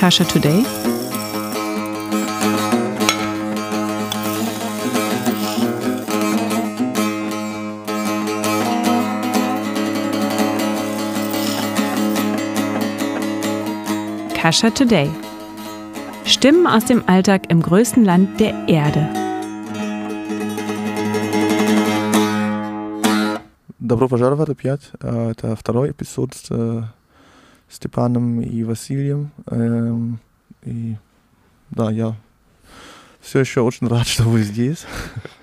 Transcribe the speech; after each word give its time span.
Kasha 0.00 0.24
Today? 0.24 0.64
Kasha 14.34 14.70
Today. 14.70 15.10
Stimmen 16.24 16.66
aus 16.66 16.84
dem 16.84 17.02
Alltag 17.08 17.50
im 17.50 17.62
größten 17.62 18.04
Land 18.04 18.38
der 18.38 18.68
Erde. 18.68 19.08
Добро 23.80 24.08
пожаловать 24.08 24.48
опять. 24.48 24.90
Э, 25.00 25.30
Это 25.30 25.56
второй 25.56 25.90
эпизод 25.90 26.34
с 26.34 26.50
э, 26.50 26.82
Степаном 27.71 28.41
и 28.41 28.63
Василием. 28.63 29.31
Эм, 29.47 30.19
И 30.63 30.97
да, 31.69 31.89
я 31.89 32.15
все 33.21 33.39
еще 33.39 33.61
очень 33.61 33.87
рад, 33.87 34.05
что 34.07 34.23
вы 34.23 34.43
здесь. 34.43 34.85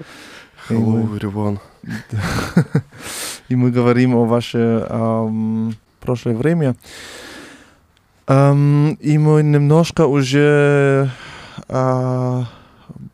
Hello, 0.68 1.08
everyone. 1.18 1.58
И 3.48 3.56
мы 3.56 3.70
говорим 3.70 4.14
о 4.14 4.26
ваше 4.26 4.86
ам, 4.90 5.74
прошлое 6.00 6.36
время. 6.36 6.76
Ам, 8.26 8.92
и 9.00 9.16
мы 9.16 9.42
немножко 9.42 10.06
уже 10.06 11.10
а, 11.66 12.44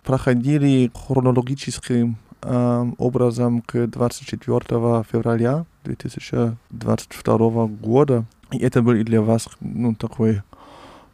проходили 0.02 0.90
хронологическим 0.92 2.16
ам, 2.42 2.96
образом 2.98 3.60
к 3.62 3.86
24 3.86 5.04
февраля 5.08 5.66
2022 5.84 7.66
года. 7.66 8.24
И 8.54 8.58
это 8.58 8.82
был 8.82 9.02
для 9.04 9.20
вас 9.20 9.48
ну, 9.60 9.94
такой 9.94 10.42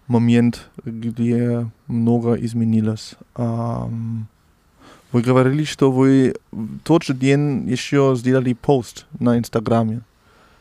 момент, 0.07 0.69
где 0.85 1.67
много 1.87 2.35
изменилось. 2.35 3.15
Вы 3.37 5.23
говорили, 5.23 5.65
что 5.65 5.91
вы 5.91 6.35
в 6.53 6.79
тот 6.81 7.03
же 7.05 7.15
день 7.15 7.69
еще 7.69 8.15
сделали 8.17 8.53
пост 8.53 9.07
на 9.19 9.39
Инстаграме. 9.39 10.03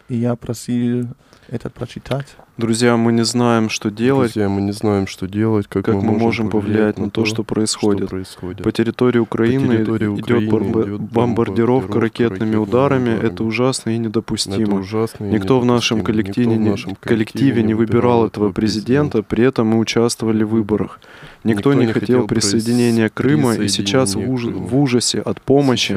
И 0.07 0.15
я 0.15 0.35
просил 0.35 1.07
это 1.49 1.69
прочитать. 1.69 2.27
Друзья, 2.59 2.97
мы 2.97 3.13
не 3.13 3.23
знаем, 3.23 3.69
что 3.69 3.89
делать, 3.89 4.33
Друзья, 4.33 4.49
мы 4.49 4.59
не 4.59 4.73
знаем, 4.73 5.07
что 5.07 5.27
делать, 5.29 5.67
как, 5.69 5.85
как 5.85 5.95
мы 5.95 6.11
можем 6.11 6.49
повлиять 6.49 6.97
на 6.99 7.09
то, 7.09 7.23
что 7.23 7.35
что 7.35 7.43
происходит. 7.43 8.09
происходит. 8.09 8.63
По 8.63 8.71
территории 8.73 9.19
Украины 9.19 9.77
территории 9.77 10.13
идет 10.13 10.19
Украины 10.25 10.45
идет 10.45 10.59
бомбардировка 10.59 11.13
бомбардировка 11.15 11.99
ракетными 12.01 12.55
ударами. 12.57 13.11
ударами. 13.13 13.27
Это 13.27 13.45
ужасно 13.45 13.91
и 13.91 13.93
Это 13.93 14.03
недопустимо. 14.03 14.79
ужасно 14.79 15.23
и 15.25 15.31
Никто 15.31 15.57
в 15.61 15.65
нашем 15.65 15.99
недопустимо. 15.99 16.03
коллективе, 16.03 16.47
Никто 16.47 16.59
в 16.59 16.63
не, 16.63 16.69
нашем 16.69 16.95
коллективе 16.99 17.63
не 17.63 17.73
выбирал 17.75 18.25
этого 18.25 18.51
президента, 18.51 19.23
при 19.23 19.45
этом 19.45 19.67
мы 19.67 19.79
участвовали 19.79 20.43
в 20.43 20.49
выборах. 20.49 20.99
Никто, 21.45 21.73
не 21.73 21.87
хотел 21.87 22.27
присоединения 22.27 23.07
Крыма 23.07 23.55
и 23.55 23.69
сейчас 23.69 24.15
в, 24.15 24.29
уж- 24.29 24.43
в 24.43 24.77
ужасе 24.77 25.21
от 25.21 25.41
помощи, 25.41 25.95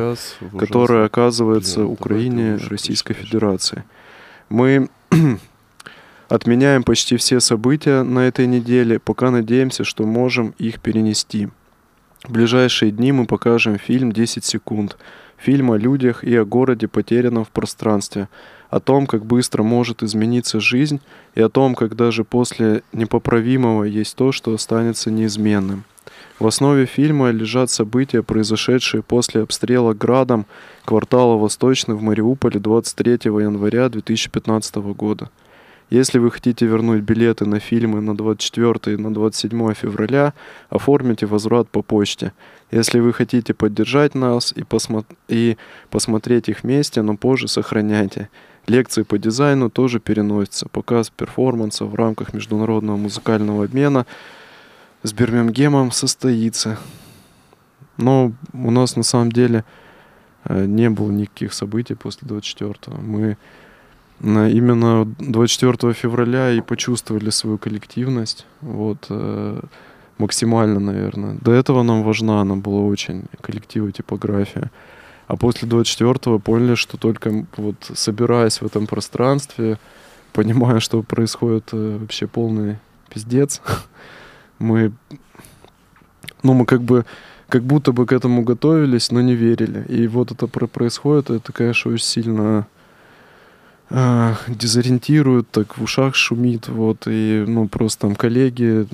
которая 0.57 1.07
оказывается 1.07 1.85
Украине 1.87 2.59
Российской. 2.71 3.15
Федерации. 3.15 3.83
Мы 4.49 4.89
отменяем 6.35 6.83
почти 6.83 7.19
все 7.19 7.41
события 7.41 8.03
на 8.03 8.21
этой 8.21 8.47
неделе, 8.47 8.99
пока 8.99 9.31
надеемся, 9.31 9.85
что 9.85 10.05
можем 10.07 10.55
их 10.57 10.81
перенести. 10.81 11.49
В 12.25 12.33
ближайшие 12.33 12.91
дни 12.91 13.13
мы 13.13 13.27
покажем 13.27 13.79
фильм 13.79 14.11
«10 14.11 14.43
секунд». 14.43 14.97
Фильм 15.37 15.73
о 15.73 15.77
людях 15.77 16.25
и 16.25 16.35
о 16.37 16.45
городе, 16.45 16.89
потерянном 16.89 17.45
в 17.45 17.51
пространстве. 17.51 18.29
О 18.71 18.81
том, 18.81 19.07
как 19.07 19.27
быстро 19.27 19.63
может 19.63 20.03
измениться 20.03 20.61
жизнь, 20.61 21.01
и 21.35 21.43
о 21.43 21.51
том, 21.51 21.75
как 21.75 21.97
даже 21.97 22.25
после 22.25 22.83
непоправимого 22.93 23.85
есть 23.85 24.17
то, 24.17 24.33
что 24.33 24.55
останется 24.55 25.11
неизменным. 25.11 25.85
В 26.39 26.47
основе 26.47 26.87
фильма 26.87 27.31
лежат 27.31 27.71
события, 27.71 28.23
произошедшие 28.23 29.03
после 29.03 29.43
обстрела 29.43 29.93
градом 29.93 30.47
квартала 30.87 31.37
Восточный 31.37 31.95
в 31.95 32.03
Мариуполе 32.03 32.59
23 32.59 33.13
января 33.25 33.89
2015 33.91 34.77
года. 34.77 35.29
Если 35.93 36.19
вы 36.19 36.31
хотите 36.31 36.65
вернуть 36.65 37.03
билеты 37.03 37.45
на 37.45 37.61
фильмы 37.61 38.01
на 38.01 38.17
24 38.17 38.97
и 38.97 38.99
на 38.99 39.13
27 39.13 39.75
февраля, 39.75 40.33
оформите 40.71 41.27
возврат 41.27 41.69
по 41.69 41.83
почте. 41.83 42.33
Если 42.71 42.99
вы 42.99 43.13
хотите 43.13 43.53
поддержать 43.53 44.15
нас 44.15 44.55
и, 44.57 44.63
посмо- 44.63 45.05
и 45.29 45.59
посмотреть 45.91 46.49
их 46.49 46.63
вместе, 46.63 47.03
но 47.03 47.19
позже 47.19 47.47
сохраняйте. 47.47 48.31
Лекции 48.67 49.03
по 49.03 49.19
дизайну 49.19 49.69
тоже 49.69 50.01
переносятся. 50.01 50.67
Показ 50.71 51.11
перформанса 51.11 51.85
в 51.85 51.95
рамках 51.95 52.33
международного 52.33 52.97
музыкального 52.97 53.65
обмена 53.65 54.07
с 55.03 55.13
Бирмингемом 55.13 55.91
состоится. 55.91 56.79
Но 57.99 58.33
у 58.55 58.71
нас 58.71 58.97
на 58.97 59.03
самом 59.03 59.31
деле 59.31 59.63
э, 60.45 60.65
не 60.65 60.89
было 60.89 61.11
никаких 61.11 61.53
событий 61.53 61.97
после 61.97 62.27
24-го. 62.27 62.97
Мы 62.97 63.37
именно 64.23 65.05
24 65.19 65.93
февраля 65.95 66.53
и 66.53 66.61
почувствовали 66.61 67.31
свою 67.31 67.59
коллективность. 67.59 68.47
Вот, 68.61 69.07
э, 69.11 69.61
максимально, 70.19 70.81
наверное. 70.81 71.37
До 71.41 71.53
этого 71.53 71.83
нам 71.83 72.03
важна, 72.03 72.41
она 72.41 72.55
была 72.55 72.83
очень, 72.83 73.25
коллектив 73.41 73.89
и 73.89 73.93
типография. 73.93 74.71
А 75.27 75.37
после 75.37 75.69
24-го 75.69 76.39
поняли, 76.39 76.75
что 76.75 76.97
только 76.97 77.47
вот 77.57 77.77
собираясь 77.95 78.61
в 78.61 78.67
этом 78.67 78.87
пространстве, 78.87 79.79
понимая, 80.33 80.81
что 80.81 81.03
происходит 81.03 81.71
э, 81.73 81.99
вообще 82.01 82.27
полный 82.27 82.77
пиздец, 83.09 83.61
мы, 84.59 84.93
ну, 86.43 86.53
мы 86.55 86.65
как 86.65 86.83
бы, 86.83 87.05
как 87.49 87.65
будто 87.65 87.93
бы 87.93 88.07
к 88.07 88.13
этому 88.13 88.43
готовились, 88.43 89.11
но 89.11 89.21
не 89.21 89.35
верили. 89.35 89.85
И 89.89 90.07
вот 90.07 90.31
это 90.31 90.47
про- 90.47 90.67
происходит, 90.67 91.31
это, 91.31 91.53
конечно, 91.53 91.91
очень 91.91 92.05
сильно 92.05 92.67
а, 93.95 94.37
дезориентирует, 94.49 95.51
так 95.51 95.77
в 95.77 95.83
ушах 95.83 96.15
шумит, 96.15 96.69
вот, 96.69 97.07
и, 97.07 97.45
ну, 97.47 97.69
просто 97.69 98.07
там 98.07 98.17
коллеги, 98.17 98.87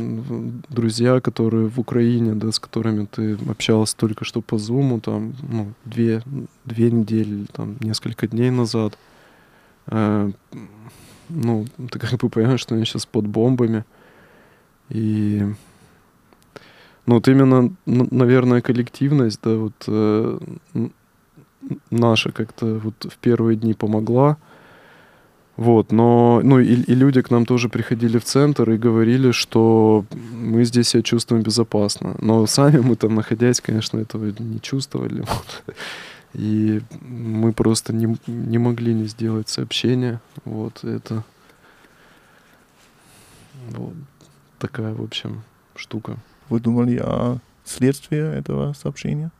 друзья, 0.68 1.20
которые 1.20 1.68
в 1.68 1.78
Украине, 1.78 2.34
да, 2.34 2.50
с 2.50 2.58
которыми 2.58 3.06
ты 3.06 3.38
общался 3.48 3.96
только 3.96 4.24
что 4.24 4.40
по 4.40 4.58
Зуму, 4.58 4.98
там, 5.00 5.34
ну, 5.48 5.72
две, 5.84 6.20
две 6.64 6.90
недели, 6.90 7.46
там, 7.52 7.76
несколько 7.78 8.26
дней 8.26 8.50
назад, 8.50 8.98
а, 9.86 10.32
ну, 11.28 11.66
ты 11.92 12.00
как 12.00 12.18
бы 12.18 12.28
понимаешь, 12.28 12.60
что 12.60 12.74
они 12.74 12.84
сейчас 12.84 13.06
под 13.06 13.24
бомбами, 13.28 13.84
и, 14.88 15.46
ну, 17.06 17.14
вот 17.14 17.28
именно, 17.28 17.72
наверное, 17.86 18.62
коллективность, 18.62 19.38
да, 19.44 19.54
вот, 19.54 19.84
э, 19.86 20.40
наша 21.92 22.32
как-то 22.32 22.80
вот 22.82 23.12
в 23.12 23.16
первые 23.18 23.56
дни 23.56 23.74
помогла, 23.74 24.38
вот, 25.58 25.90
но, 25.90 26.40
ну, 26.44 26.60
и, 26.60 26.72
и 26.72 26.94
люди 26.94 27.20
к 27.20 27.30
нам 27.32 27.44
тоже 27.44 27.68
приходили 27.68 28.18
в 28.18 28.24
центр 28.24 28.70
и 28.70 28.78
говорили, 28.78 29.32
что 29.32 30.04
мы 30.12 30.64
здесь 30.64 30.90
себя 30.90 31.02
чувствуем 31.02 31.42
безопасно. 31.42 32.14
Но 32.20 32.46
сами 32.46 32.78
мы 32.78 32.94
там, 32.94 33.16
находясь, 33.16 33.60
конечно, 33.60 33.98
этого 33.98 34.32
не 34.38 34.60
чувствовали. 34.60 35.20
вот. 35.20 35.64
И 36.34 36.80
мы 37.00 37.52
просто 37.52 37.92
не, 37.92 38.16
не 38.26 38.58
могли 38.58 38.94
не 38.94 39.06
сделать 39.06 39.48
сообщение. 39.48 40.20
Вот, 40.44 40.84
это 40.84 41.24
вот 43.70 43.94
такая, 44.60 44.94
в 44.94 45.02
общем, 45.02 45.42
штука. 45.74 46.18
Вы 46.50 46.60
думали 46.60 46.98
о 47.02 47.38
следствии 47.64 48.18
этого 48.18 48.74
сообщения? 48.74 49.32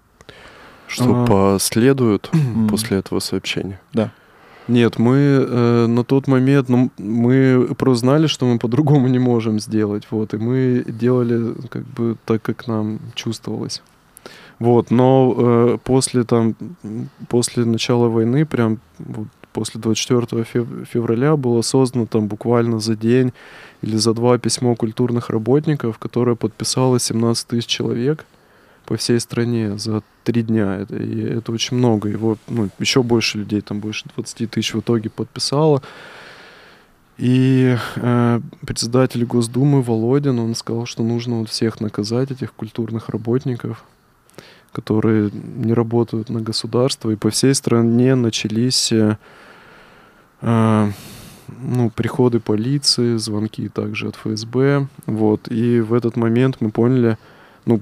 Что 0.88 1.24
А. 1.24 1.26
последует 1.26 2.28
после 2.68 2.98
этого 2.98 3.20
сообщения? 3.20 3.78
Нет, 4.68 4.98
мы 4.98 5.16
э, 5.16 5.86
на 5.86 6.04
тот 6.04 6.28
момент, 6.28 6.68
ну, 6.68 6.90
мы 6.98 7.68
просто 7.78 8.00
знали, 8.00 8.26
что 8.26 8.44
мы 8.46 8.58
по-другому 8.58 9.08
не 9.08 9.18
можем 9.18 9.60
сделать, 9.60 10.06
вот, 10.10 10.34
и 10.34 10.36
мы 10.36 10.84
делали 10.86 11.54
как 11.70 11.84
бы 11.86 12.16
так, 12.26 12.42
как 12.42 12.66
нам 12.66 13.00
чувствовалось. 13.14 13.82
Вот, 14.58 14.90
но 14.90 15.34
э, 15.36 15.78
после 15.82 16.24
там, 16.24 16.54
после 17.28 17.64
начала 17.64 18.08
войны, 18.08 18.44
прям 18.44 18.80
вот, 18.98 19.28
после 19.54 19.80
24 19.80 20.42
фев- 20.42 20.86
февраля 20.86 21.36
было 21.36 21.62
создано 21.62 22.04
там 22.04 22.26
буквально 22.26 22.78
за 22.78 22.94
день 22.94 23.32
или 23.80 23.96
за 23.96 24.12
два 24.12 24.36
письмо 24.36 24.74
культурных 24.74 25.30
работников, 25.30 25.98
которое 25.98 26.36
подписало 26.36 27.00
17 27.00 27.46
тысяч 27.46 27.66
человек 27.66 28.26
по 28.88 28.96
всей 28.96 29.20
стране 29.20 29.76
за 29.76 30.02
три 30.24 30.42
дня. 30.42 30.76
Это, 30.76 30.96
и 30.96 31.20
это 31.20 31.52
очень 31.52 31.76
много. 31.76 32.08
Его 32.08 32.38
ну, 32.48 32.70
еще 32.78 33.02
больше 33.02 33.36
людей, 33.36 33.60
там 33.60 33.80
больше 33.80 34.06
20 34.16 34.50
тысяч 34.50 34.72
в 34.72 34.80
итоге 34.80 35.10
подписало. 35.10 35.82
И 37.18 37.76
э, 37.96 38.40
председатель 38.66 39.26
Госдумы 39.26 39.82
Володин, 39.82 40.38
он 40.38 40.54
сказал, 40.54 40.86
что 40.86 41.02
нужно 41.02 41.40
вот 41.40 41.50
всех 41.50 41.80
наказать, 41.80 42.30
этих 42.30 42.54
культурных 42.54 43.10
работников, 43.10 43.84
которые 44.72 45.30
не 45.32 45.74
работают 45.74 46.30
на 46.30 46.40
государство. 46.40 47.10
И 47.10 47.16
по 47.16 47.28
всей 47.28 47.54
стране 47.54 48.14
начались 48.14 48.90
э, 48.90 49.18
э, 50.40 50.90
ну, 51.60 51.90
приходы 51.90 52.40
полиции, 52.40 53.18
звонки 53.18 53.68
также 53.68 54.08
от 54.08 54.16
ФСБ. 54.16 54.86
Вот. 55.04 55.52
И 55.52 55.80
в 55.80 55.92
этот 55.92 56.16
момент 56.16 56.56
мы 56.60 56.70
поняли, 56.70 57.18
ну, 57.68 57.80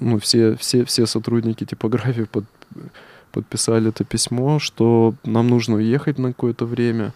ну 0.00 0.18
все, 0.18 0.56
все, 0.56 0.84
все 0.84 1.06
сотрудники 1.06 1.64
типографии 1.64 2.24
под, 2.24 2.44
подписали 3.30 3.90
это 3.90 4.04
письмо, 4.04 4.58
что 4.58 5.14
нам 5.24 5.46
нужно 5.48 5.76
уехать 5.76 6.18
на 6.18 6.28
какое-то 6.32 6.66
время. 6.66 7.14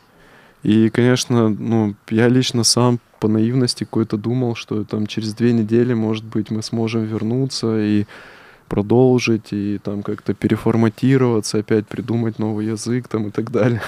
И, 0.62 0.90
конечно, 0.90 1.48
ну, 1.48 1.94
я 2.08 2.28
лично 2.28 2.64
сам 2.64 3.00
по 3.18 3.28
наивности 3.28 3.84
какой-то 3.84 4.16
думал, 4.16 4.54
что 4.54 4.84
там 4.84 5.06
через 5.06 5.34
две 5.34 5.52
недели, 5.52 5.92
может 5.92 6.24
быть, 6.24 6.50
мы 6.50 6.62
сможем 6.62 7.04
вернуться 7.04 7.80
и 7.80 8.06
продолжить, 8.68 9.52
и 9.52 9.78
там 9.78 10.02
как-то 10.04 10.34
переформатироваться, 10.34 11.58
опять 11.58 11.88
придумать 11.88 12.38
новый 12.38 12.66
язык 12.66 13.08
там 13.08 13.28
и 13.28 13.30
так 13.30 13.50
далее. 13.50 13.82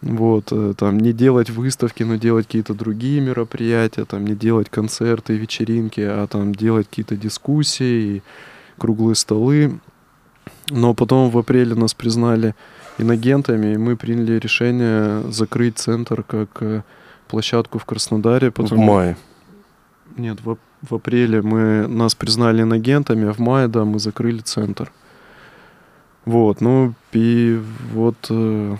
Вот, 0.00 0.52
э, 0.52 0.74
там 0.76 0.98
не 0.98 1.12
делать 1.12 1.50
выставки, 1.50 2.04
но 2.04 2.16
делать 2.16 2.46
какие-то 2.46 2.72
другие 2.72 3.20
мероприятия, 3.20 4.04
там 4.04 4.24
не 4.24 4.36
делать 4.36 4.68
концерты, 4.70 5.36
вечеринки, 5.36 6.00
а 6.00 6.26
там 6.28 6.54
делать 6.54 6.88
какие-то 6.88 7.16
дискуссии, 7.16 8.16
и 8.16 8.22
круглые 8.78 9.16
столы. 9.16 9.80
Но 10.70 10.94
потом 10.94 11.30
в 11.30 11.38
апреле 11.38 11.74
нас 11.74 11.94
признали 11.94 12.54
инагентами, 12.98 13.74
и 13.74 13.76
мы 13.76 13.96
приняли 13.96 14.38
решение 14.38 15.30
закрыть 15.32 15.78
центр 15.78 16.22
как 16.22 16.48
э, 16.60 16.82
площадку 17.26 17.78
в 17.78 17.84
Краснодаре. 17.84 18.50
В 18.50 18.54
потому- 18.54 18.82
мае. 18.82 19.16
Нет, 20.16 20.38
в, 20.44 20.58
в 20.88 20.94
апреле 20.94 21.42
мы 21.42 21.86
нас 21.88 22.14
признали 22.14 22.62
инагентами, 22.62 23.28
а 23.28 23.32
в 23.32 23.38
мае, 23.38 23.68
да, 23.68 23.84
мы 23.84 23.98
закрыли 23.98 24.40
центр. 24.40 24.92
Вот, 26.24 26.60
ну 26.60 26.94
и 27.12 27.60
вот, 27.92 28.16
э, 28.30 28.76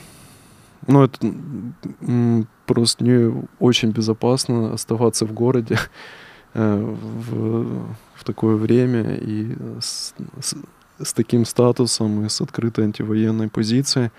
ну 0.89 1.05
это 1.05 2.45
просто 2.67 3.05
не 3.05 3.47
очень 3.61 3.93
безопасно 3.93 4.73
оставаться 4.73 5.25
в 5.27 5.33
городе 5.33 5.79
э, 6.55 6.77
в, 6.77 7.95
в 8.15 8.25
такое 8.25 8.57
время 8.57 9.15
и 9.15 9.55
с, 9.81 10.15
с- 10.41 10.57
с 11.01 11.13
таким 11.13 11.45
статусом 11.45 12.25
и 12.25 12.29
с 12.29 12.41
открытой 12.41 12.85
антивоенной 12.85 13.49
позицией. 13.49 14.11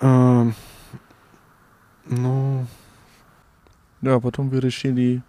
А, 0.00 0.48
ну, 2.06 2.66
Да, 4.00 4.18
потом 4.18 4.48
вы 4.48 4.60
решили 4.60 5.22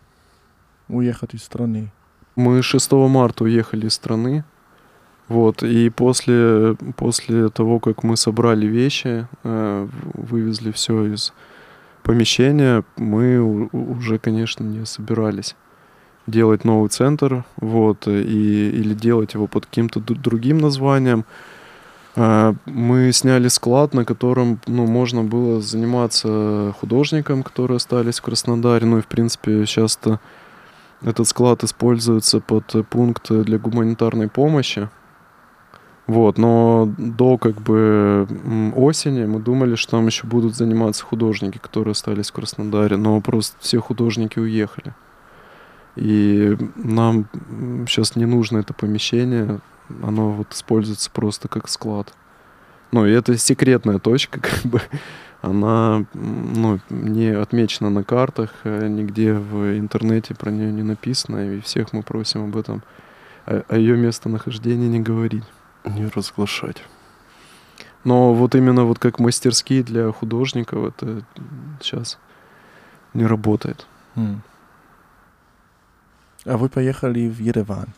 уехать 0.88 1.34
из 1.36 1.44
страны. 1.44 1.92
Мы 2.36 2.62
6 2.64 2.92
марта 2.94 3.44
уехали 3.44 3.88
из 3.88 3.94
страны. 3.94 4.44
Вот, 5.31 5.63
и 5.63 5.89
после, 5.89 6.75
после 6.98 7.48
того, 7.48 7.80
как 7.80 8.04
мы 8.04 8.18
собрали 8.18 8.66
вещи, 8.66 9.28
э, 9.45 9.88
вывезли 10.13 10.72
все 10.72 11.06
из 11.06 11.31
помещения, 12.04 12.83
мы 12.98 13.39
уже, 13.72 14.19
конечно, 14.19 14.66
не 14.66 14.86
собирались 14.86 15.56
делать 16.28 16.66
новый 16.66 16.89
центр, 16.89 17.45
вот, 17.56 18.07
и, 18.07 18.72
или 18.72 18.94
делать 18.94 19.33
его 19.33 19.48
под 19.48 19.68
каким-то 19.68 20.01
другим 20.01 20.57
названием. 20.57 21.24
А, 22.18 22.54
Мы 22.66 23.13
сняли 23.13 23.48
склад, 23.48 23.94
на 23.94 24.04
котором 24.04 24.60
ну, 24.68 24.86
можно 24.86 25.24
было 25.24 25.62
заниматься 25.62 26.75
художникам, 26.77 27.44
которые 27.44 27.77
остались 27.77 28.19
в 28.19 28.24
Краснодаре. 28.24 28.86
Ну 28.86 28.98
и, 28.98 29.01
в 29.01 29.07
принципе, 29.07 29.66
часто 29.66 30.19
этот 31.01 31.25
склад 31.25 31.63
используется 31.63 32.42
под 32.42 32.75
э, 32.75 32.84
пункт 32.84 33.31
для 33.31 33.57
гуманитарной 33.57 34.27
помощи. 34.27 34.89
Вот, 36.12 36.38
но 36.38 36.94
до 36.98 37.38
как 37.38 37.62
бы 37.62 38.28
осени 38.75 39.24
мы 39.25 39.40
думали, 39.40 39.75
что 39.75 39.92
там 39.92 40.08
еще 40.08 40.28
будут 40.28 40.58
заниматься 40.58 41.06
художники, 41.06 41.58
которые 41.58 41.94
остались 41.94 42.31
в 42.31 42.34
Краснодаре, 42.34 42.98
но 42.98 43.22
просто 43.22 43.56
все 43.62 43.80
художники 43.80 44.38
уехали. 44.38 44.94
И 45.96 46.58
нам 46.75 47.30
сейчас 47.88 48.18
не 48.18 48.25
нужно 48.25 48.58
это 48.58 48.74
помещение, 48.74 49.62
оно 50.04 50.31
вот 50.31 50.52
используется 50.52 51.10
просто 51.12 51.48
как 51.48 51.69
склад. 51.69 52.13
Ну, 52.92 53.06
и 53.06 53.12
это 53.12 53.38
секретная 53.38 53.98
точка, 53.98 54.40
как 54.42 54.69
бы. 54.69 54.81
Она 55.42 56.06
ну, 56.13 56.80
не 56.90 57.30
отмечена 57.30 57.90
на 57.90 58.04
картах, 58.04 58.52
э, 58.66 58.88
нигде 58.90 59.34
в 59.34 59.78
интернете 59.80 60.36
про 60.36 60.52
нее 60.52 60.74
не 60.74 60.84
написано, 60.84 61.56
и 61.56 61.62
всех 61.62 61.94
мы 61.94 62.04
просим 62.04 62.44
об 62.44 62.58
этом, 62.58 62.84
о, 63.46 63.63
о 63.69 63.78
ее 63.78 63.96
местонахождении 63.96 64.90
не 64.90 65.00
говорить. 65.00 65.46
Не 65.86 66.06
разглашать. 66.07 66.83
Но 68.04 68.33
вот 68.33 68.56
именно 68.56 68.83
вот 68.86 69.00
как 69.00 69.19
мастерские 69.19 69.83
для 69.83 70.12
художников 70.12 70.86
это 70.88 71.24
сейчас 71.81 72.18
не 73.13 73.25
работает. 73.25 73.86
М. 74.16 74.42
А 76.45 76.57
вы 76.57 76.69
поехали 76.69 77.28
в 77.30 77.39
Ереван. 77.39 77.89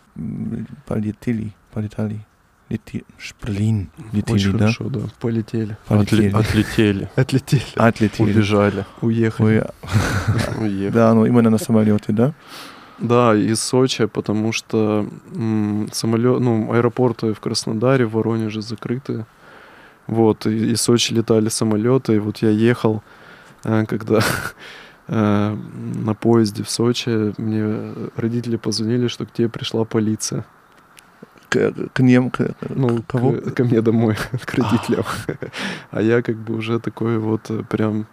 Полетели, 0.86 1.54
полетали. 1.72 2.26
Лети... 2.70 3.04
Шплин. 3.18 3.90
Летели, 4.12 4.36
Очень 4.36 4.52
да? 4.54 4.58
хорошо, 4.60 4.90
да. 4.90 5.00
Полетели. 5.20 5.78
Полетели. 5.88 6.30
Отли- 6.32 6.40
Отлетели. 6.40 7.10
Отлетели. 7.16 7.62
Отлетели. 7.76 8.32
Убежали. 8.32 8.86
Уехали. 9.02 9.46
Вы- 9.46 10.64
Уехали. 10.66 10.90
Да, 10.90 11.14
ну 11.14 11.26
именно 11.26 11.50
на 11.50 11.58
самолете, 11.58 12.12
да? 12.14 12.34
Да, 13.00 13.36
из 13.36 13.62
Сочи, 13.62 14.06
потому 14.06 14.52
что 14.52 15.08
самолет, 15.92 16.40
ну, 16.40 16.72
аэропорты 16.74 17.34
в 17.34 17.40
Краснодаре, 17.40 18.06
в 18.06 18.12
Воронеже 18.12 18.62
закрыты. 18.62 19.26
Вот, 20.08 20.46
и 20.46 20.72
из 20.72 20.82
Сочи 20.82 21.14
летали 21.14 21.50
самолеты, 21.50 22.16
и 22.16 22.20
вот 22.20 22.38
я 22.40 22.50
ехал, 22.50 23.02
э, 23.64 23.86
когда 23.86 24.20
э, 25.08 25.58
на 26.06 26.14
поезде 26.14 26.64
в 26.64 26.70
Сочи, 26.70 27.34
мне 27.38 27.94
родители 28.16 28.58
позвонили, 28.58 29.08
что 29.08 29.26
к 29.26 29.32
тебе 29.32 29.50
пришла 29.50 29.86
полиция. 29.86 30.46
К, 31.50 31.74
к 31.94 32.00
ним, 32.00 32.32
к, 32.32 32.56
Ну, 32.70 33.02
к 33.02 33.08
кого? 33.08 33.34
К, 33.34 33.54
ко 33.54 33.64
мне 33.64 33.82
домой, 33.82 34.16
к 34.46 34.54
родителям. 34.54 35.06
А 35.92 36.02
я 36.02 36.22
как 36.22 36.36
бы 36.36 36.56
уже 36.56 36.80
такой 36.80 37.18
вот 37.18 37.50
э, 37.50 37.64
прям 37.70 38.08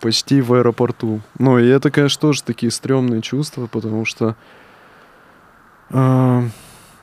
почти 0.00 0.40
в 0.40 0.52
аэропорту. 0.54 1.20
Ну, 1.38 1.58
и 1.58 1.66
это, 1.66 1.90
конечно, 1.90 2.20
тоже 2.20 2.42
такие 2.42 2.70
стрёмные 2.70 3.20
чувства, 3.22 3.66
потому 3.66 4.04
что, 4.04 4.36
э, 5.90 6.42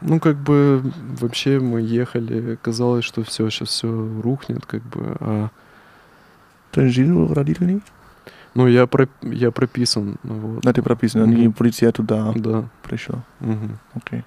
ну, 0.02 0.20
как 0.20 0.38
бы 0.38 0.82
вообще 1.20 1.60
мы 1.60 1.82
ехали, 1.82 2.58
казалось, 2.62 3.04
что 3.06 3.24
все, 3.24 3.50
сейчас 3.50 3.70
все 3.70 3.88
рухнет, 4.22 4.66
как 4.66 4.82
бы. 4.84 5.18
А, 5.20 5.50
Ты 6.72 6.88
жил 6.90 7.32
у 7.32 7.34
родителей? 7.34 7.82
ну, 8.56 8.68
я, 8.68 8.86
про, 8.88 9.08
я 9.22 9.52
прописан, 9.52 10.18
вот. 10.24 10.62
Да, 10.64 10.74
ты 10.74 10.82
прописан, 10.82 11.22
они 11.24 11.48
Мгм. 11.48 11.54
полиция 11.54 11.92
туда 11.92 12.32
Да. 12.36 12.66
пришла. 12.82 13.24
мгм. 13.40 13.78
Окей. 13.96 14.24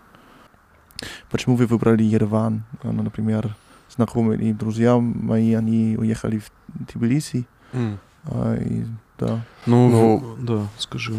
Почему 1.31 1.57
вы 1.57 1.67
выбрали 1.67 2.03
Ереван? 2.03 2.63
А, 2.83 2.91
Ну, 2.93 3.03
например, 3.03 3.55
знакомые 3.97 4.41
и 4.41 4.53
друзья 4.53 4.97
мои, 4.99 5.55
они 5.55 5.97
уехали 5.99 6.39
в 6.39 6.51
Тбилиси. 6.95 7.47
М. 7.73 7.99
а, 8.25 8.57
и, 8.57 8.85
да. 9.19 9.45
Ну, 9.67 9.89
Ну, 9.89 10.37
да, 10.41 10.67
скажи. 10.79 11.15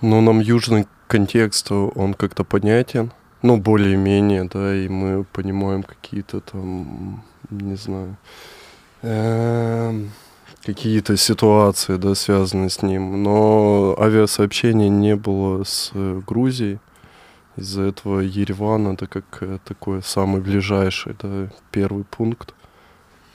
Ну, 0.00 0.20
нам 0.20 0.40
южный 0.40 0.86
контекст, 1.06 1.70
он 1.72 2.14
как-то 2.14 2.44
понятен. 2.44 3.10
Ну, 3.42 3.56
более-менее, 3.56 4.44
да, 4.44 4.74
и 4.76 4.88
мы 4.88 5.24
понимаем 5.24 5.82
какие-то 5.82 6.40
там, 6.40 7.22
не 7.48 7.76
знаю, 7.76 8.16
эм, 9.02 10.10
какие-то 10.64 11.16
ситуации, 11.16 11.96
да, 11.96 12.14
связанные 12.14 12.68
с 12.68 12.82
ним. 12.82 13.22
Но 13.22 13.96
авиасообщения 13.98 14.88
не 14.90 15.16
было 15.16 15.64
с 15.64 15.90
э, 15.94 16.20
Грузией. 16.26 16.78
Из-за 17.60 17.82
этого 17.82 18.20
Ереван 18.20 18.86
это 18.88 19.06
как 19.06 19.24
э, 19.42 19.58
такой 19.64 20.02
самый 20.02 20.40
ближайший, 20.40 21.14
да, 21.20 21.50
первый 21.70 22.04
пункт. 22.04 22.54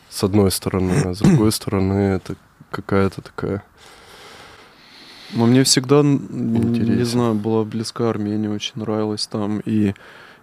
С 0.09 0.23
одной 0.23 0.49
стороны, 0.49 0.93
а 1.05 1.13
с 1.13 1.19
другой 1.19 1.51
стороны 1.51 1.93
это 2.15 2.35
какая-то 2.71 3.21
такая 3.21 3.63
Но 5.33 5.45
мне 5.45 5.63
всегда, 5.63 5.99
н- 5.99 6.27
не 6.31 6.79
Интересно. 6.79 7.05
знаю, 7.05 7.33
была 7.35 7.63
близка 7.63 8.09
Армения, 8.09 8.49
очень 8.49 8.73
нравилась 8.81 9.27
там. 9.27 9.59
И 9.59 9.93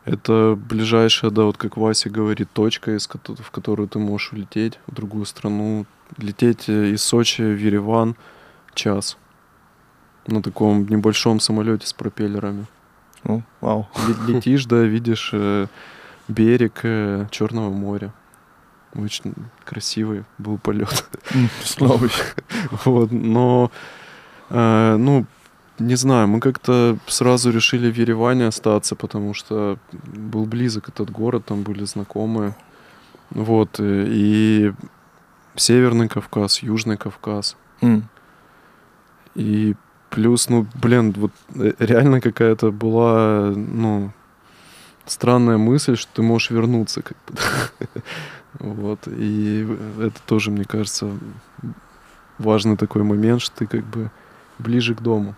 это 0.04 0.56
ближайшая, 0.56 1.32
да, 1.32 1.42
вот 1.42 1.56
как 1.56 1.76
Вася 1.76 2.08
говорит, 2.08 2.48
точка, 2.52 2.94
из 2.96 3.08
в 3.08 3.50
которую 3.50 3.88
ты 3.88 3.98
можешь 3.98 4.32
улететь 4.32 4.78
в 4.86 4.94
другую 4.94 5.24
страну. 5.26 5.86
Лететь 6.18 6.68
э, 6.68 6.90
из 6.90 7.02
Сочи 7.02 7.42
в 7.42 7.58
Ереван 7.58 8.14
час. 8.74 9.16
На 10.28 10.40
таком 10.40 10.86
небольшом 10.86 11.40
самолете 11.40 11.86
с 11.86 11.92
пропеллерами. 11.92 12.66
Ну, 13.24 13.42
вау. 13.60 13.88
Ле- 14.08 14.34
Летишь, 14.34 14.64
да, 14.66 14.82
видишь 14.82 15.30
э, 15.32 15.66
берег 16.28 16.80
э, 16.82 17.26
Черного 17.30 17.70
моря. 17.70 18.12
Очень 18.94 19.34
красивый 19.64 20.24
был 20.38 20.58
полет. 20.58 21.04
Слава 21.64 22.08
Вот, 22.84 23.10
но, 23.12 23.70
э, 24.50 24.96
ну, 24.98 25.24
не 25.78 25.94
знаю, 25.96 26.28
мы 26.28 26.40
как-то 26.40 26.98
сразу 27.06 27.50
решили 27.50 27.90
в 27.90 27.96
Ереване 27.96 28.46
остаться, 28.46 28.94
потому 28.94 29.34
что 29.34 29.78
был 29.92 30.44
близок 30.44 30.88
этот 30.88 31.10
город, 31.10 31.46
там 31.46 31.62
были 31.62 31.84
знакомые. 31.84 32.54
Вот, 33.30 33.80
э, 33.80 34.04
и 34.08 34.72
Северный 35.54 36.08
Кавказ, 36.08 36.62
Южный 36.62 36.96
Кавказ. 36.96 37.56
М. 37.80 38.08
И 39.34 39.74
плюс, 40.12 40.48
ну, 40.50 40.66
блин, 40.74 41.14
вот 41.16 41.32
э, 41.56 41.72
реально 41.78 42.20
какая-то 42.20 42.70
была, 42.70 43.50
ну, 43.56 44.12
странная 45.06 45.56
мысль, 45.56 45.96
что 45.96 46.12
ты 46.14 46.22
можешь 46.22 46.50
вернуться, 46.50 47.02
как 47.02 47.16
бы. 47.26 47.34
Вот. 48.58 49.08
И 49.08 49.66
это 49.98 50.20
тоже, 50.26 50.50
мне 50.50 50.64
кажется, 50.64 51.08
важный 52.38 52.76
такой 52.76 53.02
момент, 53.02 53.40
что 53.40 53.56
ты 53.56 53.66
как 53.66 53.84
бы 53.84 54.10
ближе 54.58 54.94
к 54.94 55.00
дому. 55.00 55.34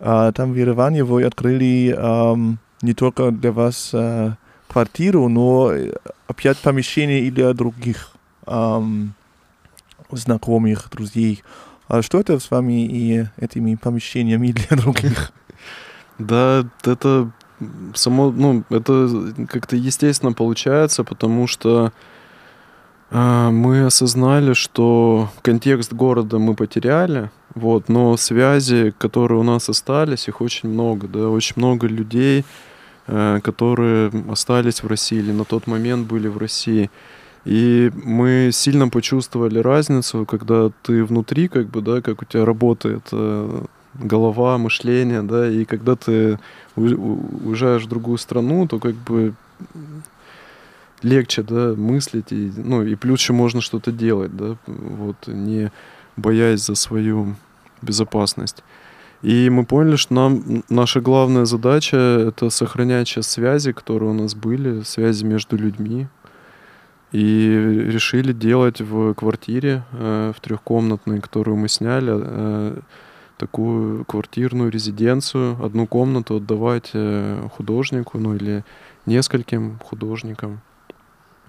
А 0.00 0.30
там 0.32 0.52
в 0.52 0.54
Ереване 0.54 1.02
вы 1.02 1.24
открыли 1.24 1.96
ам, 1.96 2.58
не 2.82 2.92
только 2.92 3.30
для 3.30 3.52
вас 3.52 3.90
а, 3.94 4.36
квартиру, 4.68 5.28
но 5.28 5.72
э, 5.72 5.94
опять 6.26 6.58
помещение 6.58 7.22
и 7.22 7.30
для 7.30 7.54
других 7.54 8.10
ам, 8.44 9.14
знакомых, 10.10 10.90
друзей. 10.90 11.42
А 11.88 12.02
что 12.02 12.18
это 12.18 12.38
с 12.38 12.50
вами 12.50 12.86
и 12.86 13.26
этими 13.36 13.74
помещениями 13.76 14.52
для 14.52 14.76
других? 14.76 15.32
Да, 16.18 16.64
это 16.84 17.30
само, 17.94 18.30
ну, 18.30 18.64
это 18.70 19.08
как-то 19.48 19.76
естественно 19.76 20.32
получается, 20.32 21.04
потому 21.04 21.46
что 21.46 21.92
а, 23.10 23.50
мы 23.50 23.84
осознали, 23.86 24.52
что 24.52 25.30
контекст 25.42 25.92
города 25.92 26.38
мы 26.38 26.54
потеряли, 26.54 27.30
вот, 27.54 27.88
но 27.88 28.16
связи, 28.16 28.92
которые 28.98 29.40
у 29.40 29.44
нас 29.44 29.68
остались, 29.68 30.28
их 30.28 30.40
очень 30.40 30.68
много, 30.68 31.06
да, 31.06 31.28
очень 31.28 31.54
много 31.56 31.86
людей, 31.86 32.44
э, 33.06 33.40
которые 33.42 34.10
остались 34.30 34.82
в 34.82 34.88
России 34.88 35.18
или 35.18 35.32
на 35.32 35.44
тот 35.44 35.66
момент 35.66 36.06
были 36.06 36.28
в 36.28 36.36
России. 36.36 36.90
И 37.46 37.92
мы 37.94 38.50
сильно 38.52 38.88
почувствовали 38.88 39.60
разницу, 39.60 40.26
когда 40.26 40.72
ты 40.82 41.04
внутри, 41.04 41.46
как 41.46 41.68
бы, 41.68 41.80
да, 41.80 42.02
как 42.02 42.22
у 42.22 42.24
тебя 42.24 42.44
работает 42.44 43.04
э, 43.12 43.64
голова, 43.94 44.58
мышление, 44.58 45.22
да, 45.22 45.48
и 45.48 45.64
когда 45.64 45.94
ты 45.94 46.40
уезжаешь 46.74 47.84
в 47.84 47.88
другую 47.88 48.18
страну, 48.18 48.66
то 48.66 48.80
как 48.80 48.96
бы 48.96 49.34
легче, 51.02 51.44
да, 51.44 51.74
мыслить, 51.76 52.32
и, 52.32 52.50
ну, 52.56 52.82
и 52.82 52.96
плюс 52.96 53.20
еще 53.20 53.32
можно 53.32 53.60
что-то 53.60 53.92
делать, 53.92 54.36
да, 54.36 54.56
вот, 54.66 55.28
не 55.28 55.70
боясь 56.16 56.66
за 56.66 56.74
свою 56.74 57.36
безопасность. 57.80 58.64
И 59.22 59.50
мы 59.50 59.64
поняли, 59.64 59.94
что 59.94 60.14
нам 60.14 60.64
наша 60.68 61.00
главная 61.00 61.44
задача— 61.44 61.96
это 62.28 62.50
сохранять 62.50 63.06
сейчас 63.06 63.28
связи, 63.28 63.70
которые 63.70 64.10
у 64.10 64.14
нас 64.14 64.34
были, 64.34 64.82
связи 64.82 65.24
между 65.24 65.56
людьми. 65.56 66.08
И 67.12 67.48
решили 67.88 68.32
делать 68.32 68.80
в 68.80 69.14
квартире, 69.14 69.84
э, 69.92 70.32
в 70.36 70.40
трехкомнатной, 70.40 71.20
которую 71.20 71.56
мы 71.56 71.68
сняли, 71.68 72.12
э, 72.14 72.78
такую 73.38 74.04
квартирную 74.04 74.70
резиденцию, 74.70 75.62
одну 75.64 75.86
комнату 75.86 76.36
отдавать 76.36 76.90
э, 76.94 77.48
художнику, 77.56 78.18
ну 78.18 78.34
или 78.34 78.64
нескольким 79.06 79.78
художникам 79.84 80.60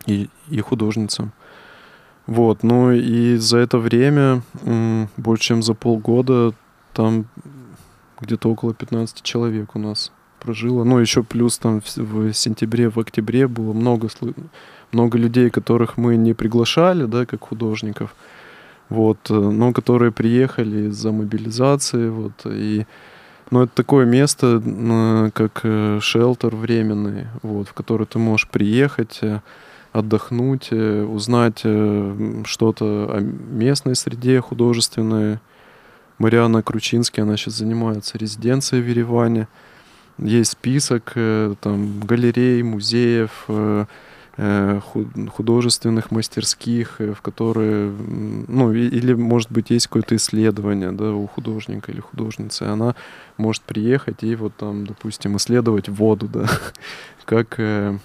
и, 0.05 0.29
и 0.49 0.59
художницам. 0.61 1.31
Вот, 2.27 2.61
ну 2.61 2.91
и 2.91 3.37
за 3.37 3.57
это 3.57 3.77
время, 3.77 4.41
м, 4.65 5.07
больше 5.15 5.43
чем 5.43 5.63
за 5.63 5.73
полгода, 5.73 6.53
там 6.93 7.25
где-то 8.19 8.49
около 8.51 8.73
15 8.73 9.21
человек 9.23 9.75
у 9.75 9.79
нас 9.79 10.11
прожило. 10.39 10.83
Ну, 10.83 10.99
еще 10.99 11.23
плюс 11.23 11.57
там 11.57 11.81
в, 11.81 11.97
в 11.97 12.33
сентябре, 12.33 12.89
в 12.89 12.97
октябре 12.97 13.47
было 13.47 13.73
много, 13.73 14.07
слы- 14.07 14.35
много 14.91 15.17
людей, 15.17 15.49
которых 15.49 15.97
мы 15.97 16.15
не 16.15 16.33
приглашали, 16.33 17.05
да, 17.05 17.25
как 17.25 17.41
художников, 17.41 18.15
вот, 18.89 19.17
э, 19.29 19.33
но 19.33 19.73
которые 19.73 20.11
приехали 20.11 20.87
из-за 20.87 21.11
мобилизации, 21.11 22.09
вот, 22.09 22.33
и 22.45 22.85
ну, 23.49 23.63
это 23.63 23.73
такое 23.73 24.05
место, 24.05 24.61
как 25.33 25.61
э, 25.63 25.99
шелтер 26.01 26.55
временный, 26.55 27.27
вот, 27.43 27.69
в 27.69 27.73
который 27.73 28.05
ты 28.05 28.19
можешь 28.19 28.47
приехать, 28.47 29.19
э, 29.21 29.41
отдохнуть, 29.93 30.71
узнать 30.71 31.59
что-то 31.59 33.09
о 33.09 33.19
местной 33.19 33.95
среде 33.95 34.41
художественной. 34.41 35.39
Мариана 36.19 36.61
Кручинский, 36.61 37.23
она 37.23 37.35
сейчас 37.35 37.55
занимается 37.55 38.17
резиденцией 38.17 38.83
в 38.83 38.87
Ереване. 38.87 39.47
Есть 40.19 40.51
список 40.51 41.13
там 41.61 42.01
галерей, 42.01 42.61
музеев, 42.61 43.47
художественных 44.37 46.11
мастерских, 46.11 47.01
э, 47.01 47.13
в 47.13 47.21
которые, 47.21 47.91
ну, 48.47 48.71
или, 48.71 49.13
может 49.13 49.51
быть, 49.51 49.71
есть 49.71 49.87
какое-то 49.87 50.15
исследование, 50.15 50.91
да, 50.91 51.11
у 51.11 51.25
художника 51.25 51.91
или 51.91 52.01
художницы, 52.01 52.63
она 52.63 52.93
может 53.37 53.63
приехать 53.63 54.23
и 54.23 54.35
вот 54.35 54.55
там, 54.55 54.85
допустим, 54.85 55.37
исследовать 55.37 55.89
воду, 55.89 56.27
да, 56.27 56.45
как 57.25 57.55
э, 57.57 57.97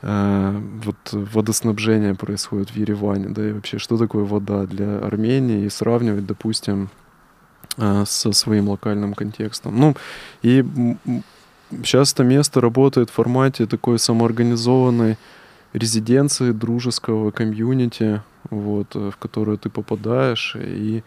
э, 0.00 0.60
вот 0.84 0.96
водоснабжение 1.12 2.14
происходит 2.14 2.70
в 2.70 2.76
Ереване, 2.76 3.28
да, 3.28 3.46
и 3.46 3.52
вообще, 3.52 3.78
что 3.78 3.98
такое 3.98 4.24
вода 4.24 4.64
для 4.64 5.00
Армении, 5.00 5.66
и 5.66 5.68
сравнивать, 5.68 6.24
допустим, 6.24 6.88
э, 7.76 8.04
со 8.06 8.32
своим 8.32 8.70
локальным 8.70 9.12
контекстом. 9.12 9.78
Ну, 9.78 9.96
и 10.40 10.64
сейчас 11.84 12.12
это 12.12 12.24
место 12.24 12.60
работает 12.60 13.10
в 13.10 13.14
формате 13.14 13.66
такой 13.66 13.98
самоорганизованной 13.98 15.18
резиденции 15.72 16.52
дружеского 16.52 17.30
комьюнити, 17.30 18.22
вот, 18.50 18.94
э, 18.94 19.10
в 19.10 19.16
которую 19.16 19.58
ты 19.58 19.70
попадаешь 19.70 20.56
и 20.56 21.02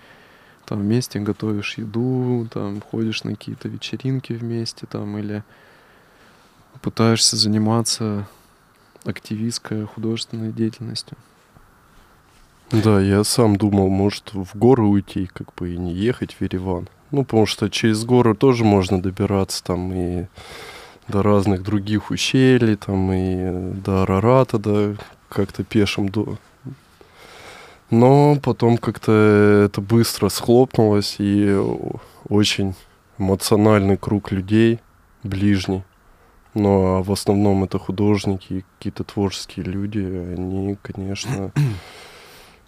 там 0.65 0.79
вместе 0.79 1.19
готовишь 1.19 1.77
еду, 1.77 2.47
там 2.51 2.81
ходишь 2.81 3.23
на 3.23 3.31
какие-то 3.31 3.69
вечеринки 3.69 4.33
вместе, 4.33 4.87
там 4.87 5.17
или 5.17 5.43
пытаешься 6.81 7.37
заниматься 7.37 8.27
активистской 9.05 9.85
художественной 9.85 10.51
деятельностью. 10.51 11.17
Да, 12.71 12.99
я 12.99 13.23
сам 13.23 13.57
думал, 13.57 13.89
может, 13.89 14.33
в 14.33 14.57
горы 14.57 14.83
уйти, 14.83 15.27
как 15.31 15.53
бы 15.53 15.73
и 15.73 15.77
не 15.77 15.93
ехать 15.93 16.33
в 16.33 16.41
Ереван. 16.41 16.89
Ну, 17.11 17.23
потому 17.23 17.45
что 17.45 17.69
через 17.69 18.03
горы 18.03 18.35
тоже 18.35 18.63
можно 18.63 19.01
добираться 19.01 19.63
там 19.63 19.93
и 19.93 20.25
до 21.07 21.21
разных 21.21 21.63
других 21.63 22.09
ущелий, 22.09 22.75
там 22.75 23.11
и 23.11 23.73
до 23.73 24.03
Арарата, 24.03 24.57
да, 24.57 24.95
как-то 25.29 25.63
пешим 25.63 26.09
до... 26.09 26.37
Но 27.91 28.37
потом 28.41 28.77
как-то 28.77 29.11
это 29.65 29.79
быстро 29.79 30.29
схлопнулось, 30.29 31.17
и 31.19 31.55
очень 32.27 32.73
эмоциональный 33.19 33.97
круг 33.97 34.31
людей, 34.31 34.79
ближний. 35.23 35.83
Но 36.55 37.03
в 37.03 37.11
основном 37.11 37.65
это 37.65 37.77
художники 37.77 38.65
какие-то 38.77 39.03
творческие 39.03 39.65
люди, 39.65 39.99
они, 39.99 40.77
конечно, 40.81 41.51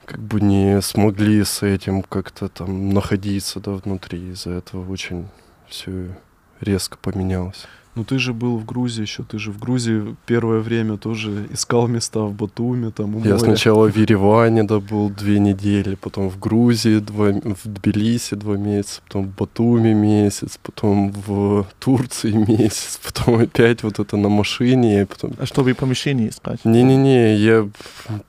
как 0.07 0.21
бы 0.21 0.39
не 0.39 0.81
смогли 0.81 1.43
с 1.43 1.63
этим 1.63 2.01
как-то 2.01 2.47
там 2.47 2.91
находиться, 2.91 3.59
да, 3.59 3.73
внутри. 3.73 4.29
Из-за 4.29 4.51
этого 4.51 4.89
очень 4.89 5.27
все 5.67 6.17
резко 6.61 6.97
поменялось. 6.97 7.67
Ну 7.95 8.03
ты 8.03 8.19
же 8.19 8.31
был 8.31 8.57
в 8.59 8.63
Грузии 8.63 9.01
еще, 9.01 9.23
ты 9.23 9.39
же 9.39 9.51
в 9.51 9.59
Грузии 9.59 10.15
первое 10.27 10.59
время 10.59 10.97
тоже 10.97 11.47
искал 11.49 11.87
места 11.87 12.19
в 12.19 12.33
Батуми, 12.33 12.91
там 12.91 13.15
у 13.15 13.19
Я 13.23 13.31
моря. 13.31 13.37
сначала 13.39 13.91
в 13.91 13.97
Ереване, 13.97 14.63
да, 14.63 14.79
был 14.79 15.09
две 15.09 15.39
недели, 15.39 15.95
потом 15.95 16.29
в 16.29 16.39
Грузии, 16.39 16.99
два, 16.99 17.31
в 17.31 17.67
Тбилиси 17.67 18.35
два 18.35 18.55
месяца, 18.55 19.01
потом 19.07 19.25
в 19.25 19.35
Батуми 19.35 19.93
месяц, 19.93 20.59
потом 20.61 21.11
в 21.11 21.65
Турции 21.79 22.31
месяц, 22.47 22.99
потом 23.03 23.39
опять 23.39 23.81
вот 23.81 23.97
это 23.97 24.15
на 24.15 24.29
машине, 24.29 25.01
и 25.01 25.05
потом... 25.05 25.33
А 25.39 25.47
чтобы 25.47 25.73
помещение 25.73 26.29
искать? 26.29 26.63
Не-не-не, 26.65 27.35
я 27.35 27.67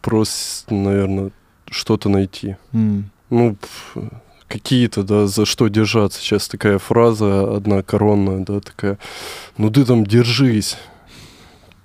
просто, 0.00 0.72
наверное, 0.72 1.30
что-то 1.70 2.08
найти. 2.08 2.56
М. 2.72 3.10
Ну, 3.30 3.56
какие-то, 4.48 5.02
да, 5.02 5.26
за 5.26 5.44
что 5.44 5.68
держаться. 5.68 6.20
Сейчас 6.20 6.48
такая 6.48 6.78
фраза 6.78 7.56
одна 7.56 7.82
коронная, 7.82 8.44
да, 8.44 8.60
такая, 8.60 8.98
ну 9.56 9.70
ты 9.70 9.84
там 9.84 10.04
держись. 10.04 10.76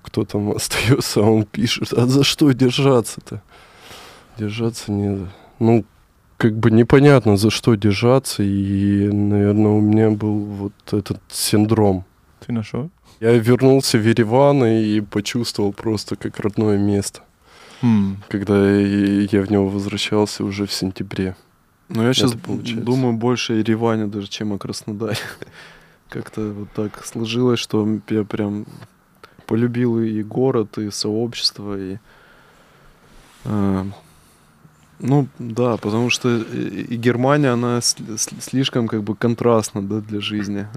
Кто 0.01 0.25
там 0.25 0.51
остается, 0.55 1.19
а 1.19 1.23
он 1.23 1.45
пишет, 1.45 1.93
а 1.93 2.07
за 2.07 2.23
что 2.23 2.51
держаться-то? 2.51 3.41
Держаться 4.37 4.91
не... 4.91 5.27
Ну, 5.59 5.85
как 6.37 6.57
бы 6.57 6.71
непонятно, 6.71 7.37
за 7.37 7.49
что 7.51 7.75
держаться, 7.75 8.43
и, 8.43 9.09
наверное, 9.09 9.71
у 9.71 9.81
меня 9.81 10.09
был 10.09 10.39
вот 10.39 10.73
этот 10.91 11.21
синдром. 11.29 12.05
Ты 12.45 12.51
нашел? 12.51 12.89
Я 13.19 13.31
вернулся 13.31 13.97
в 13.97 14.05
Ереван 14.05 14.65
и 14.65 14.99
почувствовал 14.99 15.71
просто 15.71 16.15
как 16.15 16.39
родное 16.39 16.77
место, 16.77 17.21
М. 17.83 18.17
когда 18.29 18.71
я 18.71 19.41
в 19.41 19.51
него 19.51 19.67
возвращался 19.67 20.43
уже 20.43 20.65
в 20.65 20.71
сентябре. 20.73 21.35
Но 21.89 22.07
я 22.07 22.13
сейчас 22.13 22.33
получается. 22.33 22.85
думаю 22.85 23.13
больше 23.13 23.53
о 23.53 23.55
Ереване 23.57 24.07
даже, 24.07 24.27
чем 24.27 24.53
о 24.53 24.57
Краснодаре. 24.57 25.17
Как-то 26.09 26.51
вот 26.51 26.69
так 26.73 27.05
сложилось, 27.05 27.59
что 27.59 27.87
я 28.09 28.23
прям 28.23 28.65
полюбил 29.45 29.99
и 29.99 30.23
город, 30.23 30.77
и 30.77 30.89
сообщество, 30.91 31.77
и 31.77 31.97
э, 33.45 33.85
Ну, 34.99 35.27
да, 35.37 35.75
потому 35.77 36.09
что 36.09 36.37
и 36.37 36.95
Германия, 36.95 37.49
она 37.49 37.81
слишком 37.81 38.87
как 38.87 39.03
бы 39.03 39.15
контрастна, 39.15 39.81
да, 39.81 39.99
для 39.99 40.21
жизни 40.21 40.67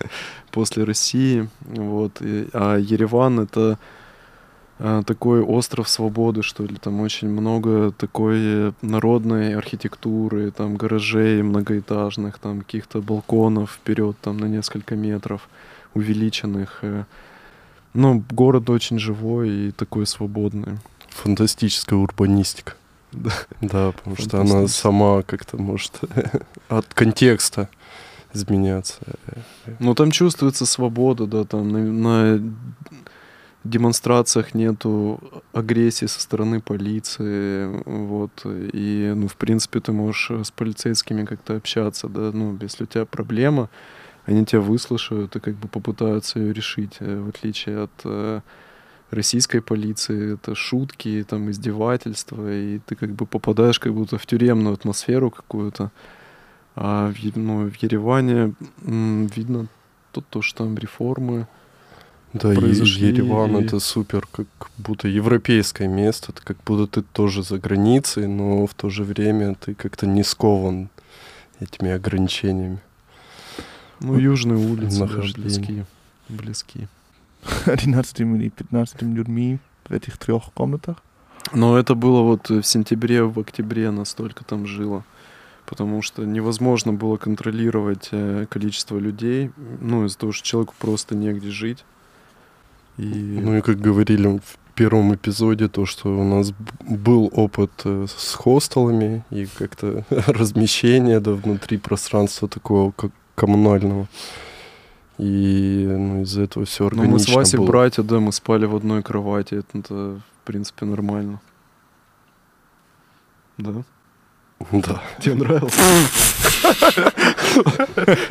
после 0.50 0.84
России, 0.84 1.48
вот, 1.60 2.22
а 2.52 2.78
Ереван— 2.78 3.40
это 3.40 3.78
такой 4.78 5.40
остров 5.40 5.88
свободы, 5.88 6.42
что 6.42 6.64
ли, 6.64 6.76
там 6.76 7.00
очень 7.00 7.28
много 7.28 7.92
такой 7.92 8.74
народной 8.82 9.54
архитектуры, 9.56 10.50
там 10.50 10.76
гаражей 10.76 11.42
многоэтажных, 11.42 12.38
там 12.38 12.60
каких-то 12.62 13.00
балконов 13.00 13.72
вперед, 13.72 14.16
там 14.20 14.38
на 14.38 14.46
несколько 14.46 14.96
метров 14.96 15.48
увеличенных. 15.94 16.80
Э. 16.82 17.04
Ну, 17.94 18.24
город 18.30 18.68
очень 18.70 18.98
живой 18.98 19.50
и 19.50 19.70
такой 19.70 20.06
свободный. 20.06 20.78
Фантастическая 21.10 21.96
урбанистика. 21.96 22.74
Да, 23.12 23.32
да 23.60 23.92
потому 23.92 24.16
что 24.16 24.40
она 24.40 24.66
сама 24.66 25.22
как-то 25.22 25.56
может 25.56 26.00
от 26.68 26.92
контекста 26.92 27.68
изменяться. 28.32 28.96
Ну, 29.78 29.94
там 29.94 30.10
чувствуется 30.10 30.66
свобода, 30.66 31.26
да, 31.26 31.44
там 31.44 31.68
на, 31.70 31.78
на 31.78 32.54
демонстрациях 33.64 34.54
нету 34.54 35.20
агрессии 35.52 36.06
со 36.06 36.20
стороны 36.20 36.60
полиции, 36.60 37.82
вот, 37.86 38.42
и, 38.44 39.12
ну, 39.16 39.26
в 39.26 39.36
принципе, 39.36 39.80
ты 39.80 39.92
можешь 39.92 40.30
с 40.30 40.50
полицейскими 40.50 41.24
как-то 41.24 41.56
общаться, 41.56 42.08
да, 42.08 42.30
ну, 42.32 42.56
если 42.60 42.84
у 42.84 42.86
тебя 42.86 43.06
проблема, 43.06 43.70
они 44.26 44.44
тебя 44.44 44.60
выслушают 44.60 45.36
и 45.36 45.40
как 45.40 45.54
бы 45.54 45.68
попытаются 45.68 46.38
ее 46.38 46.52
решить, 46.52 46.96
э, 47.00 47.20
в 47.20 47.28
отличие 47.28 47.84
от 47.84 47.90
э, 48.04 48.40
российской 49.10 49.60
полиции, 49.60 50.34
это 50.34 50.54
шутки, 50.54 51.24
там, 51.28 51.50
издевательства, 51.50 52.52
и 52.52 52.80
ты 52.80 52.96
как 52.96 53.10
бы 53.10 53.26
попадаешь 53.26 53.78
как 53.78 53.94
будто 53.94 54.18
в 54.18 54.26
тюремную 54.26 54.74
атмосферу 54.74 55.30
какую-то, 55.30 55.90
а 56.76 57.12
в, 57.12 57.36
ну, 57.36 57.70
в 57.70 57.74
Ереване 57.76 58.54
м, 58.84 59.26
видно 59.26 59.68
то, 60.12 60.20
то, 60.20 60.42
что 60.42 60.64
там 60.64 60.76
реформы, 60.76 61.46
да, 62.34 62.52
произошли. 62.52 63.08
Ереван 63.08 63.56
и... 63.56 63.64
это 63.64 63.78
супер, 63.78 64.26
как 64.30 64.46
будто 64.76 65.08
европейское 65.08 65.88
место, 65.88 66.32
это 66.32 66.42
как 66.42 66.56
будто 66.66 67.00
ты 67.00 67.06
тоже 67.12 67.42
за 67.42 67.58
границей, 67.58 68.26
но 68.26 68.66
в 68.66 68.74
то 68.74 68.90
же 68.90 69.04
время 69.04 69.54
ты 69.54 69.74
как-то 69.74 70.06
не 70.06 70.24
скован 70.24 70.90
этими 71.60 71.92
ограничениями. 71.92 72.80
Ну, 74.00 74.18
южные 74.18 74.58
улицы, 74.58 75.06
да, 75.06 75.06
близкие. 75.06 75.86
Близкие. 76.28 76.88
11 77.66 78.20
или 78.20 78.48
15 78.48 79.02
людьми 79.02 79.58
в 79.88 79.92
этих 79.92 80.18
трех 80.18 80.52
комнатах? 80.52 80.96
Но 81.52 81.78
это 81.78 81.94
было 81.94 82.22
вот 82.22 82.48
в 82.48 82.62
сентябре, 82.62 83.22
в 83.22 83.38
октябре 83.38 83.90
настолько 83.90 84.44
там 84.44 84.66
жило. 84.66 85.04
Потому 85.66 86.02
что 86.02 86.24
невозможно 86.24 86.92
было 86.92 87.16
контролировать 87.16 88.08
э, 88.10 88.46
количество 88.50 88.98
людей, 88.98 89.50
ну, 89.80 90.04
из-за 90.04 90.18
того, 90.18 90.32
что 90.32 90.46
человеку 90.46 90.74
просто 90.78 91.14
негде 91.14 91.50
жить. 91.50 91.84
И... 92.96 93.04
Ну 93.04 93.56
и 93.56 93.60
как 93.60 93.80
говорили 93.80 94.38
в 94.38 94.58
первом 94.74 95.14
эпизоде, 95.14 95.68
то, 95.68 95.86
что 95.86 96.08
у 96.08 96.24
нас 96.24 96.52
был 96.80 97.30
опыт 97.32 97.70
э, 97.84 98.06
с 98.08 98.34
хостелами 98.34 99.24
и 99.30 99.46
как-то 99.46 100.04
размещение 100.10 101.20
да, 101.20 101.32
внутри 101.32 101.78
пространства 101.78 102.48
такого 102.48 102.92
как 102.92 103.10
коммунального. 103.34 104.08
И 105.18 105.86
ну, 105.88 106.22
из-за 106.22 106.42
этого 106.42 106.66
все 106.66 106.86
органично 106.86 107.12
Ну, 107.12 107.18
мы 107.18 107.20
с 107.20 107.28
Васей 107.28 107.58
было. 107.58 107.66
братья, 107.66 108.02
да, 108.02 108.18
мы 108.18 108.32
спали 108.32 108.66
в 108.66 108.74
одной 108.74 109.02
кровати. 109.02 109.54
Это, 109.54 109.78
это 109.78 109.94
в 109.94 110.46
принципе, 110.46 110.86
нормально. 110.86 111.40
Да? 113.58 113.84
Да. 114.72 115.02
Тебе 115.20 115.34
нравился? 115.34 115.78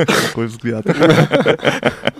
Такой 0.27 0.47
взгляд. 0.47 0.85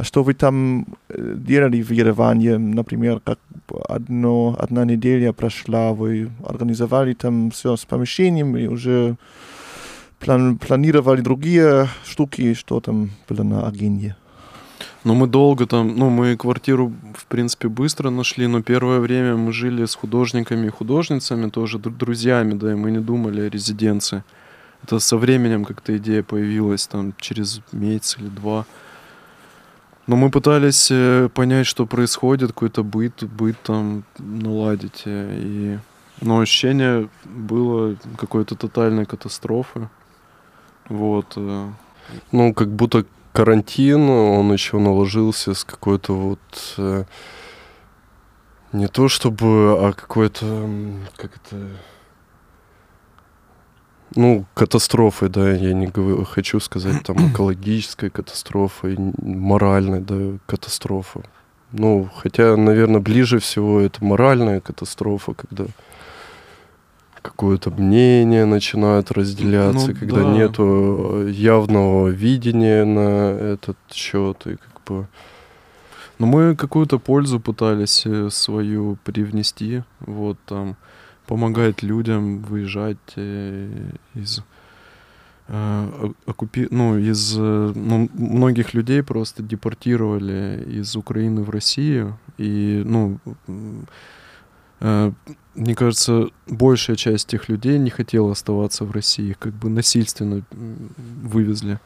А 0.00 0.02
что 0.02 0.22
вы 0.22 0.32
там 0.32 0.86
делали 1.14 1.82
в 1.82 1.90
Ереване? 1.90 2.56
Например, 2.56 3.20
как 3.20 3.38
одно, 3.86 4.56
одна 4.58 4.86
неделя 4.86 5.34
прошла, 5.34 5.92
вы 5.92 6.30
организовали 6.42 7.12
там 7.12 7.50
все 7.50 7.76
с 7.76 7.84
помещением 7.84 8.56
и 8.56 8.66
уже 8.66 9.16
план, 10.18 10.56
планировали 10.56 11.20
другие 11.20 11.86
штуки, 12.06 12.54
что 12.54 12.80
там 12.80 13.10
было 13.28 13.42
на 13.42 13.68
агенде? 13.68 14.16
Ну, 15.04 15.14
мы 15.14 15.26
долго 15.26 15.66
там, 15.66 15.94
ну, 15.94 16.08
мы 16.08 16.34
квартиру, 16.34 16.94
в 17.14 17.26
принципе, 17.26 17.68
быстро 17.68 18.08
нашли, 18.08 18.46
но 18.46 18.62
первое 18.62 19.00
время 19.00 19.36
мы 19.36 19.52
жили 19.52 19.84
с 19.84 19.94
художниками 19.94 20.68
и 20.68 20.70
художницами, 20.70 21.50
тоже 21.50 21.78
друзьями, 21.78 22.54
да, 22.54 22.72
и 22.72 22.74
мы 22.74 22.90
не 22.90 23.00
думали 23.00 23.42
о 23.42 23.50
резиденции. 23.50 24.24
Это 24.82 24.98
со 24.98 25.18
временем 25.18 25.66
как-то 25.66 25.94
идея 25.98 26.22
появилась, 26.22 26.86
там, 26.86 27.12
через 27.18 27.60
месяц 27.72 28.16
или 28.18 28.28
два. 28.28 28.64
Но 30.06 30.16
мы 30.16 30.30
пытались 30.30 30.88
э, 30.90 31.28
понять, 31.32 31.66
что 31.66 31.86
происходит, 31.86 32.52
какой-то 32.52 32.82
быт, 32.82 33.22
быт 33.24 33.56
там 33.62 34.04
наладить. 34.18 35.02
Э, 35.04 35.38
и... 35.38 35.78
Но 36.20 36.40
ощущение 36.40 37.08
было 37.24 37.96
какой-то 38.18 38.56
тотальной 38.56 39.06
катастрофы. 39.06 39.88
Вот. 40.88 41.34
Э. 41.36 41.68
Ну, 42.32 42.54
как 42.54 42.68
будто 42.68 43.04
карантин, 43.32 44.08
он 44.08 44.52
еще 44.52 44.78
наложился 44.78 45.54
с 45.54 45.64
какой-то 45.64 46.14
вот... 46.14 47.06
Не 48.72 48.86
то 48.86 49.08
чтобы, 49.08 49.76
а 49.80 49.92
какой-то... 49.92 50.68
Как 51.16 51.32
это 51.36 51.56
ну, 54.16 54.44
катастрофы, 54.54 55.28
да, 55.28 55.52
я 55.52 55.72
не 55.72 55.86
говорю, 55.86 56.24
хочу 56.24 56.60
сказать, 56.60 57.02
там, 57.02 57.16
экологической 57.32 58.10
катастрофой, 58.10 58.96
моральной, 59.22 60.00
да, 60.00 60.38
катастрофа. 60.46 61.22
Ну, 61.72 62.08
хотя, 62.16 62.56
наверное, 62.56 63.00
ближе 63.00 63.38
всего 63.38 63.80
это 63.80 64.04
моральная 64.04 64.60
катастрофа, 64.60 65.34
когда 65.34 65.66
какое-то 67.22 67.70
мнение 67.70 68.44
начинает 68.44 69.10
разделяться, 69.12 69.88
ну, 69.88 69.94
когда 69.94 70.22
да. 70.22 70.32
нету 70.32 71.26
явного 71.28 72.08
видения 72.08 72.84
на 72.84 73.30
этот 73.30 73.76
счет 73.92 74.46
и 74.46 74.56
как 74.56 74.82
бы. 74.86 75.06
Но 76.18 76.26
ну, 76.26 76.32
мы 76.32 76.56
какую-то 76.56 76.98
пользу 76.98 77.40
пытались 77.40 78.02
э, 78.04 78.28
свою 78.30 78.98
привнести, 79.04 79.82
вот 80.00 80.38
там 80.44 80.76
помогает 81.30 81.84
людям 81.84 82.40
выезжать 82.40 82.96
э, 83.14 83.92
из 84.14 84.42
э, 85.46 86.10
оккупи... 86.26 86.66
ну, 86.72 86.98
из 86.98 87.36
э, 87.38 87.72
ну, 87.72 88.08
многих 88.14 88.74
людей 88.74 89.04
просто 89.04 89.40
депортировали 89.40 90.64
из 90.66 90.96
Украины 90.96 91.42
в 91.42 91.50
Россию. 91.50 92.18
И, 92.36 92.82
ну, 92.84 93.20
мне 94.80 95.74
кажется, 95.76 96.30
большая 96.48 96.96
часть 96.96 97.28
тех 97.28 97.48
людей 97.48 97.78
не 97.78 97.90
хотела 97.90 98.32
оставаться 98.32 98.84
в 98.84 98.90
России, 98.90 99.30
их 99.30 99.38
как 99.38 99.52
бы 99.52 99.68
насильственно 99.68 100.42
вывезли. 100.50 101.78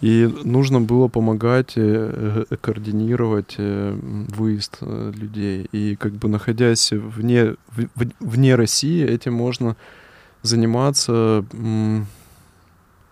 И 0.00 0.26
нужно 0.44 0.80
было 0.80 1.08
помогать 1.08 1.72
э, 1.76 2.44
э, 2.50 2.56
координировать 2.56 3.54
э, 3.56 3.98
выезд 4.28 4.78
людей. 4.80 5.68
И 5.72 5.96
как 5.96 6.12
бы 6.12 6.28
находясь 6.28 6.92
вне, 6.92 7.56
вне 8.20 8.54
России, 8.54 9.02
этим 9.04 9.32
можно 9.32 9.76
заниматься 10.42 11.44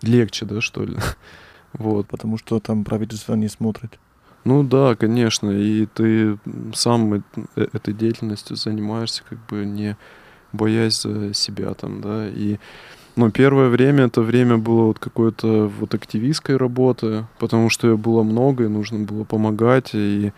легче, 0.01 0.45
да, 0.45 0.61
что 0.61 0.83
ли. 0.83 0.97
Вот. 1.77 2.07
Потому 2.07 2.37
что 2.37 2.61
там 2.61 2.85
правительство 2.85 3.33
не 3.33 3.49
смотрит. 3.49 3.99
Ну 4.45 4.63
да, 4.63 4.95
конечно, 4.95 5.49
и 5.51 5.87
ты 5.87 6.37
сам 6.73 7.21
этой 7.55 7.93
деятельностью 7.93 8.55
занимаешься, 8.55 9.23
как 9.27 9.45
бы 9.47 9.65
не 9.65 9.97
боясь 10.53 11.01
за 11.01 11.33
себя 11.33 11.73
там, 11.73 11.99
да, 11.99 12.29
и 12.29 12.57
но 13.15 13.31
первое 13.31 13.69
время 13.69 14.05
это 14.05 14.21
время 14.21 14.57
было 14.57 14.85
вот 14.85 14.99
какой-то 14.99 15.67
вот 15.79 15.93
активистской 15.93 16.57
работы, 16.57 17.25
потому 17.39 17.69
что 17.69 17.87
ее 17.87 17.97
было 17.97 18.23
много, 18.23 18.65
и 18.65 18.69
нужно 18.69 18.99
было 18.99 19.23
помогать, 19.23 19.91
и 19.93 20.33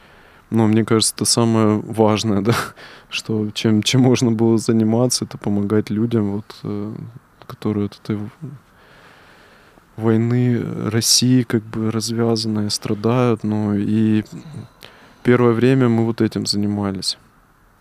ну, 0.50 0.68
мне 0.68 0.86
кажется, 0.86 1.14
это 1.16 1.26
самое 1.26 1.80
важное, 1.80 2.42
да, 2.44 2.56
что 3.10 3.50
чем, 3.52 3.84
чем 3.84 4.02
можно 4.02 4.32
было 4.32 4.58
заниматься, 4.58 5.26
это 5.26 5.38
помогать 5.38 5.90
людям, 5.90 6.34
вот, 6.34 6.56
э, 6.64 6.94
которые 7.46 7.88
от 7.88 8.00
этой 8.04 8.20
войны 9.96 10.64
России 10.90 11.42
как 11.42 11.64
бы 11.64 11.92
развязанные, 11.92 12.70
страдают, 12.70 13.44
ну, 13.44 13.74
и 13.74 14.24
первое 15.24 15.54
время 15.54 15.90
мы 15.90 16.06
вот 16.06 16.22
этим 16.22 16.46
занимались. 16.46 17.18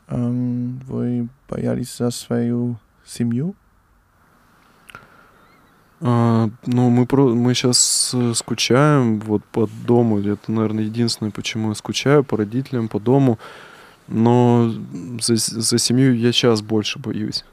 Um, 0.08 0.80
вы 0.86 1.28
боялись 1.48 1.96
за 1.96 2.10
свою 2.10 2.76
семью? 3.04 3.54
А, 6.00 6.50
ну, 6.66 6.90
мы, 6.90 7.06
про, 7.06 7.34
мы 7.34 7.54
сейчас 7.54 8.12
э, 8.14 8.32
скучаем 8.34 9.18
вот 9.20 9.44
по 9.44 9.68
дому. 9.86 10.18
Это, 10.20 10.52
наверное, 10.52 10.84
единственное, 10.84 11.30
почему 11.30 11.70
я 11.70 11.74
скучаю 11.74 12.22
по 12.24 12.36
родителям, 12.36 12.88
по 12.88 13.00
дому. 13.00 13.38
Но 14.08 14.72
за, 15.20 15.36
за 15.36 15.78
семью 15.78 16.14
я 16.16 16.32
сейчас 16.32 16.60
больше 16.62 16.98
боюсь. 16.98 17.44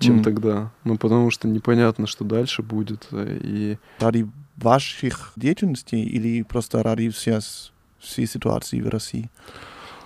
чем 0.00 0.16
Мгм. 0.16 0.24
тогда. 0.24 0.70
Ну, 0.84 0.96
потому 0.96 1.30
что 1.32 1.48
непонятно, 1.48 2.06
что 2.06 2.24
дальше 2.24 2.62
будет. 2.62 3.08
э, 3.10 3.38
И 3.42 3.78
Ради 3.98 4.28
ваших 4.56 5.32
деятельностей 5.34 6.02
или 6.04 6.42
просто 6.42 6.82
ради 6.84 7.08
всей, 7.10 7.38
всей 7.98 8.26
ситуации 8.26 8.80
в 8.80 8.88
России? 8.88 9.28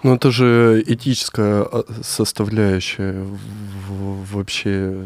Ну, 0.03 0.15
это 0.15 0.31
же 0.31 0.83
этическая 0.87 1.63
а, 1.63 1.85
составляющая 2.03 3.23
в- 3.23 3.39
в- 3.89 4.35
вообще 4.35 5.05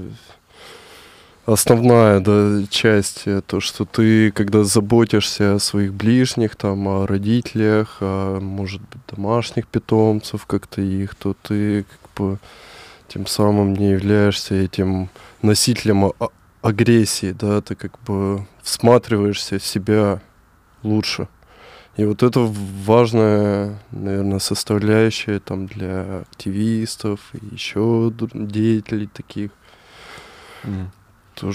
основная 1.46 2.20
да, 2.20 2.62
часть, 2.68 3.24
то, 3.46 3.60
что 3.60 3.84
ты, 3.84 4.30
когда 4.32 4.64
заботишься 4.64 5.54
о 5.54 5.58
своих 5.58 5.94
ближних, 5.94 6.56
там, 6.56 6.86
о 6.88 7.06
родителях, 7.06 7.98
о, 8.00 8.40
может 8.40 8.80
быть, 8.82 9.00
домашних 9.08 9.66
питомцев, 9.66 10.46
как-то 10.46 10.82
их, 10.82 11.14
то 11.14 11.34
ты 11.42 11.84
как 11.84 12.10
бы 12.16 12.38
тем 13.08 13.26
самым 13.26 13.74
не 13.74 13.90
являешься 13.92 14.54
этим 14.54 15.08
носителем 15.42 16.06
а- 16.06 16.28
агрессии, 16.62 17.32
да, 17.32 17.60
ты 17.60 17.74
как 17.76 17.92
бы 18.06 18.46
всматриваешься 18.62 19.58
в 19.58 19.64
себя 19.64 20.20
лучше. 20.82 21.28
И 21.96 22.04
вот 22.04 22.22
это 22.22 22.40
важная, 22.40 23.78
наверное, 23.90 24.38
составляющая 24.38 25.38
там 25.38 25.66
для 25.66 26.20
активистов 26.30 27.20
и 27.32 27.54
еще 27.54 28.12
деятелей 28.34 29.06
таких, 29.06 29.50
м, 30.64 30.90
то, 31.36 31.52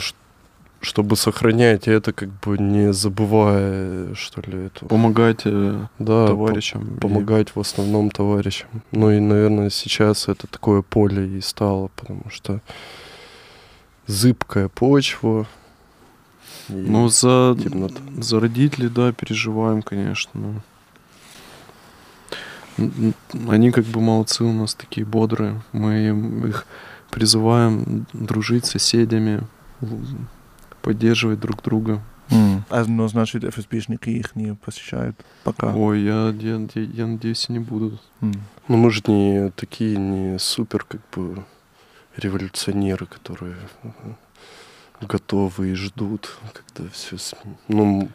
чтобы 0.81 1.15
сохранять 1.15 1.87
это, 1.87 2.11
как 2.13 2.29
бы 2.39 2.57
не 2.57 2.91
забывая, 2.93 4.15
что 4.15 4.41
ли, 4.41 4.65
эту... 4.65 4.85
помогать 4.87 5.41
э, 5.45 5.85
Да, 5.99 6.25
по- 6.25 6.27
товарищам. 6.27 6.95
и- 6.95 6.99
помогать 6.99 7.55
в 7.55 7.59
основном 7.59 8.09
товарищам. 8.09 8.67
Ну 8.91 9.11
и, 9.11 9.19
наверное, 9.19 9.69
сейчас 9.69 10.27
это 10.27 10.47
такое 10.47 10.81
поле 10.81 11.37
и 11.37 11.41
стало, 11.41 11.89
потому 11.95 12.23
что 12.29 12.61
зыбкая 14.07 14.69
почва. 14.69 15.45
и- 16.69 16.73
Ну, 16.73 17.09
за, 17.09 17.55
темнота. 17.61 18.01
за 18.17 18.39
родителей, 18.39 18.89
да, 18.89 19.11
переживаем, 19.11 19.81
конечно. 19.83 20.61
Они 23.49 23.71
как 23.71 23.85
бы 23.85 23.99
молодцы 24.01 24.43
у 24.43 24.51
нас 24.53 24.73
такие 24.73 25.05
бодрые. 25.05 25.61
Мы 25.73 26.47
их 26.49 26.65
призываем 27.11 28.05
дружить 28.13 28.65
с 28.65 28.71
соседями, 28.71 29.41
поддерживать 30.81 31.39
друг 31.39 31.61
друга. 31.61 32.01
А, 32.69 32.85
ну, 32.87 33.07
значит, 33.07 33.43
ФСБшники 33.43 34.09
их 34.09 34.35
не 34.35 34.55
посещают 34.55 35.17
пока. 35.43 35.73
Ой, 35.75 36.01
я, 36.01 36.33
я, 36.39 36.61
я, 36.75 36.81
я 36.81 37.07
надеюсь, 37.07 37.49
они 37.49 37.59
будут. 37.59 38.01
Ну 38.21 38.77
мы 38.77 38.89
же 38.91 39.01
не 39.07 39.49
такие, 39.51 39.97
не 39.97 40.39
супер, 40.39 40.85
как 40.85 41.01
бы, 41.13 41.43
революционеры, 42.15 43.05
которые 43.05 43.55
э, 43.83 43.89
готовы 45.01 45.71
и 45.71 45.73
ждут, 45.73 46.37
когда 46.53 46.89
все... 46.91 47.17
Ну, 47.67 48.09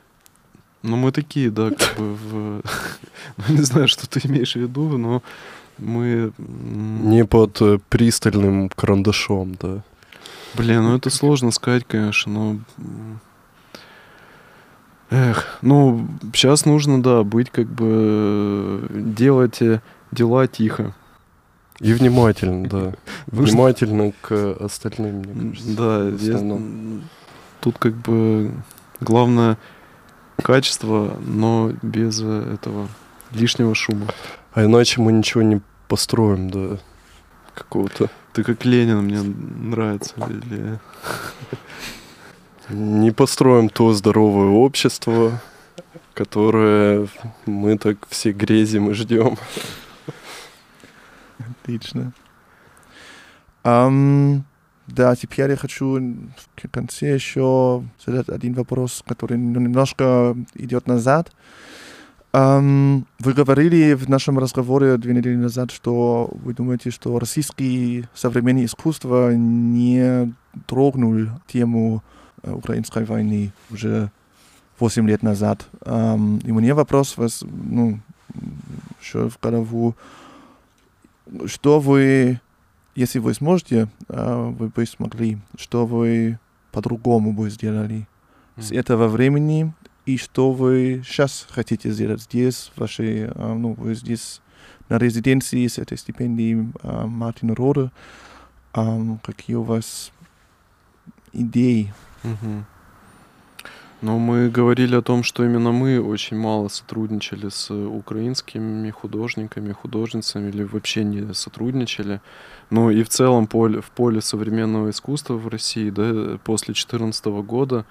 Ну, 0.82 0.96
мы 0.96 1.12
такие, 1.12 1.50
да, 1.50 1.70
как 1.70 1.98
бы 1.98 2.14
в... 2.14 2.62
Ну, 3.36 3.54
не 3.54 3.62
знаю, 3.62 3.88
что 3.88 4.08
ты 4.08 4.20
имеешь 4.24 4.52
в 4.52 4.60
виду, 4.60 4.96
но 4.96 5.22
мы... 5.78 6.32
не 6.38 7.24
под 7.24 7.60
э, 7.60 7.78
пристальным 7.88 8.68
карандашом, 8.68 9.56
да. 9.60 9.82
Блин, 10.56 10.82
ну 10.82 10.96
это 10.96 11.10
сложно 11.10 11.50
сказать, 11.50 11.84
конечно, 11.86 12.32
но... 12.32 12.56
Эх, 15.10 15.58
ну, 15.62 16.06
сейчас 16.34 16.64
нужно, 16.64 17.00
да, 17.02 17.22
быть 17.22 17.50
как 17.50 17.66
бы... 17.68 18.88
э, 18.90 19.00
Делать 19.16 19.62
э, 19.62 19.80
дела 20.10 20.48
тихо. 20.48 20.94
И 21.78 21.92
внимательно, 21.92 22.68
да. 22.68 22.92
Внимательно 23.26 24.12
к 24.20 24.54
остальным, 24.58 25.16
мне 25.18 25.50
кажется. 25.52 25.76
Да, 25.76 26.08
я- 26.08 27.00
тут 27.60 27.78
как 27.78 27.94
бы 27.94 28.50
главное 29.00 29.58
качество, 30.42 31.16
но 31.24 31.72
без 31.82 32.20
э, 32.22 32.54
этого 32.54 32.88
лишнего 33.30 33.74
шума. 33.76 34.06
А 34.54 34.64
иначе 34.64 35.00
мы 35.00 35.12
ничего 35.12 35.42
не 35.42 35.60
построим, 35.86 36.50
да, 36.50 36.78
какого-то. 37.56 38.08
Ты 38.32 38.44
как 38.44 38.64
Ленин, 38.64 38.98
мне 38.98 39.22
нравится. 39.22 40.14
Или... 40.28 40.78
Не 42.68 43.12
построим 43.12 43.68
то 43.68 43.92
здоровое 43.92 44.48
общество, 44.48 45.40
которое 46.14 47.08
мы 47.46 47.78
так 47.78 47.96
все 48.08 48.32
грезим 48.32 48.90
и 48.90 48.94
ждем. 48.94 49.36
Отлично. 51.62 52.12
Ам, 53.62 54.44
да, 54.86 55.14
теперь 55.16 55.50
я 55.50 55.56
хочу 55.56 56.00
в 56.56 56.68
конце 56.70 57.14
еще 57.14 57.84
задать 58.04 58.28
один 58.28 58.54
вопрос, 58.54 59.02
который 59.06 59.38
немножко 59.38 60.36
идет 60.54 60.86
назад. 60.86 61.32
Ам, 62.38 63.06
вы 63.18 63.32
говорили 63.32 63.94
в 63.94 64.10
нашем 64.10 64.38
разговоре 64.38 64.98
две 64.98 65.14
недели 65.14 65.36
назад, 65.36 65.70
что 65.70 66.28
вы 66.44 66.52
думаете, 66.52 66.90
что 66.90 67.18
российское 67.18 68.10
современное 68.12 68.66
искусство 68.66 69.32
не 69.34 70.34
трогнул 70.66 71.30
тему 71.46 72.02
э, 72.42 72.52
украинской 72.52 73.06
войны 73.06 73.54
уже 73.70 74.10
8 74.78 75.08
лет 75.08 75.22
назад. 75.22 75.66
Ам, 75.80 76.36
и 76.44 76.52
мне 76.52 76.74
вопрос 76.74 77.16
вас, 77.16 77.42
ну, 77.42 78.00
еще 79.00 79.30
в 79.30 79.40
голову, 79.40 79.96
что 81.46 81.80
вы, 81.80 82.38
если 82.94 83.18
вы 83.18 83.32
сможете, 83.32 83.88
а, 84.10 84.50
вы 84.50 84.68
бы 84.68 84.84
смогли, 84.84 85.38
что 85.56 85.86
вы 85.86 86.38
по-другому 86.70 87.32
бы 87.32 87.48
сделали 87.48 88.06
с 88.58 88.72
этого 88.72 89.08
времени, 89.08 89.72
и 90.06 90.16
что 90.16 90.52
вы 90.52 91.02
сейчас 91.04 91.46
хотите 91.50 91.90
сделать 91.90 92.22
здесь, 92.22 92.70
в 92.74 92.80
вашей, 92.80 93.26
а, 93.26 93.54
ну, 93.54 93.74
вы 93.74 93.94
здесь 93.94 94.40
на 94.88 94.98
резиденции 94.98 95.66
с 95.66 95.78
этой 95.78 95.98
стипендией 95.98 96.72
а, 96.82 97.06
Мартина 97.06 97.54
Рода, 97.54 97.92
Ам, 98.72 99.18
какие 99.22 99.56
у 99.56 99.62
вас 99.62 100.12
идеи? 101.32 101.94
Мгм. 102.22 102.66
Но 104.02 104.18
мы 104.18 104.50
говорили 104.50 104.94
о 104.94 105.00
том, 105.00 105.22
что 105.22 105.42
именно 105.44 105.72
мы 105.72 105.98
очень 105.98 106.36
мало 106.36 106.68
сотрудничали 106.68 107.48
с 107.48 107.70
украинскими 107.72 108.90
художниками, 108.90 109.72
художницами 109.72 110.50
или 110.50 110.62
вообще 110.64 111.04
не 111.04 111.32
сотрудничали. 111.32 112.20
Ну 112.68 112.90
и 112.90 113.02
в 113.02 113.08
целом 113.08 113.46
поле, 113.46 113.80
в 113.80 113.90
поле 113.90 114.20
современного 114.20 114.90
искусства 114.90 115.34
в 115.34 115.48
России, 115.48 115.88
да, 115.88 116.38
после 116.44 116.74
2014 116.74 117.26
года 117.26 117.86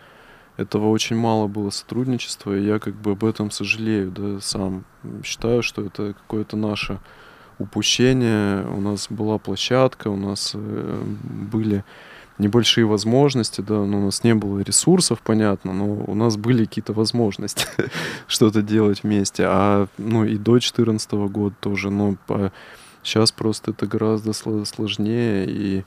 этого 0.57 0.89
очень 0.89 1.15
мало 1.15 1.47
было 1.47 1.69
сотрудничества, 1.69 2.57
и 2.57 2.65
я 2.65 2.79
как 2.79 2.95
бы 2.95 3.11
об 3.11 3.25
этом 3.25 3.51
сожалею, 3.51 4.11
да, 4.11 4.39
сам 4.39 4.85
считаю, 5.23 5.61
что 5.61 5.83
это 5.83 6.13
какое-то 6.13 6.55
наше 6.55 6.99
упущение. 7.59 8.65
У 8.67 8.79
нас 8.79 9.07
была 9.09 9.37
площадка, 9.37 10.07
у 10.09 10.15
нас 10.15 10.51
э, 10.53 11.03
были 11.51 11.83
небольшие 12.37 12.85
возможности, 12.85 13.61
да, 13.61 13.85
но 13.85 13.99
у 13.99 14.05
нас 14.05 14.23
не 14.23 14.35
было 14.35 14.59
ресурсов, 14.59 15.19
понятно, 15.21 15.73
но 15.73 15.85
у 15.85 16.15
нас 16.15 16.35
были 16.37 16.65
какие-то 16.65 16.93
возможности 16.93 17.67
что-то 18.27 18.61
делать 18.61 19.03
вместе. 19.03 19.45
А, 19.47 19.87
ну, 19.97 20.25
и 20.25 20.37
до 20.37 20.53
2014 20.53 21.11
года 21.11 21.55
тоже, 21.59 21.89
но 21.89 22.15
по... 22.27 22.51
сейчас 23.03 23.31
просто 23.31 23.71
это 23.71 23.87
гораздо 23.87 24.31
сло- 24.31 24.65
сложнее, 24.65 25.45
и 25.47 25.83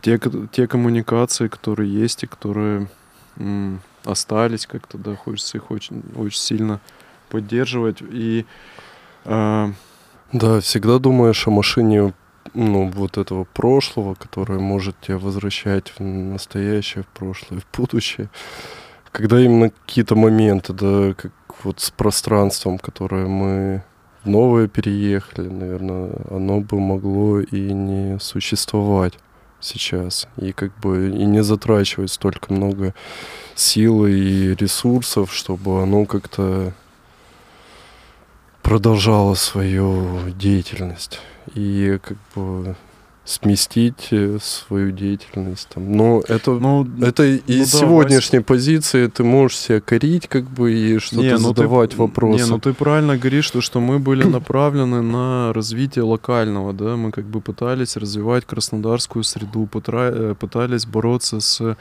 те, 0.00 0.18
те 0.50 0.66
коммуникации, 0.66 1.48
которые 1.48 1.92
есть 1.92 2.24
и 2.24 2.26
которые 2.26 2.88
остались 4.04 4.66
как-то, 4.66 4.98
да, 4.98 5.16
хочется 5.16 5.58
их 5.58 5.70
очень, 5.70 6.02
очень 6.16 6.38
сильно 6.38 6.80
поддерживать. 7.28 7.98
И 8.00 8.46
а, 9.24 9.72
Да, 10.32 10.60
всегда 10.60 10.98
думаешь 10.98 11.46
о 11.46 11.50
машине, 11.50 12.12
ну, 12.54 12.88
вот 12.88 13.18
этого 13.18 13.44
прошлого, 13.44 14.14
которое 14.14 14.58
может 14.58 15.00
тебя 15.00 15.18
возвращать 15.18 15.92
в 15.98 16.02
настоящее, 16.02 17.04
в 17.04 17.08
прошлое, 17.18 17.60
в 17.60 17.76
будущее. 17.76 18.28
Когда 19.12 19.40
именно 19.40 19.70
какие-то 19.70 20.14
моменты, 20.14 20.72
да, 20.72 21.14
как 21.14 21.32
вот 21.64 21.80
с 21.80 21.90
пространством, 21.90 22.78
которое 22.78 23.26
мы 23.26 23.82
в 24.24 24.28
новое 24.28 24.68
переехали, 24.68 25.48
наверное, 25.48 26.12
оно 26.30 26.60
бы 26.60 26.78
могло 26.78 27.40
и 27.40 27.72
не 27.72 28.18
существовать 28.20 29.14
сейчас. 29.60 30.26
И 30.36 30.52
как 30.52 30.76
бы 30.80 31.08
и 31.08 31.24
не 31.24 31.42
затрачивать 31.42 32.10
столько 32.10 32.52
много 32.52 32.94
сил 33.54 34.06
и 34.06 34.54
ресурсов, 34.54 35.32
чтобы 35.32 35.82
оно 35.82 36.04
как-то 36.06 36.72
продолжала 38.62 39.34
свою 39.34 40.30
деятельность. 40.30 41.20
И 41.54 41.98
как 42.02 42.16
бы 42.34 42.76
сместить 43.30 44.08
э, 44.10 44.38
свою 44.42 44.90
деятельность. 44.90 45.68
Там. 45.74 45.92
Но 45.92 46.20
это, 46.26 46.50
Ну, 46.52 46.86
это 47.00 47.22
из 47.24 47.72
ну 47.72 47.78
да, 47.80 47.86
сегодняшней 47.86 48.40
позиции 48.40 49.06
ты 49.06 49.22
можешь 49.22 49.58
себя 49.58 49.80
корить, 49.80 50.26
как 50.26 50.44
бы, 50.44 50.72
и 50.72 50.98
что-то 50.98 51.22
ну 51.22 51.30
ты- 51.30 51.38
задавать 51.38 51.96
вопросы. 51.96 52.44
Не, 52.44 52.50
ну 52.50 52.58
ты 52.58 52.72
правильно 52.72 53.16
говоришь, 53.16 53.44
что, 53.44 53.60
что 53.60 53.80
мы 53.80 53.98
были 54.00 54.24
направлены 54.38 55.00
на 55.00 55.52
развитие 55.52 56.02
локального, 56.02 56.72
да, 56.72 56.96
мы 56.96 57.12
как 57.12 57.24
бы 57.24 57.40
пытались 57.40 57.96
развивать 57.96 58.44
краснодарскую 58.46 59.22
среду, 59.22 59.68
э, 59.72 60.34
пытались 60.38 60.86
бороться 60.86 61.40
с 61.40 61.76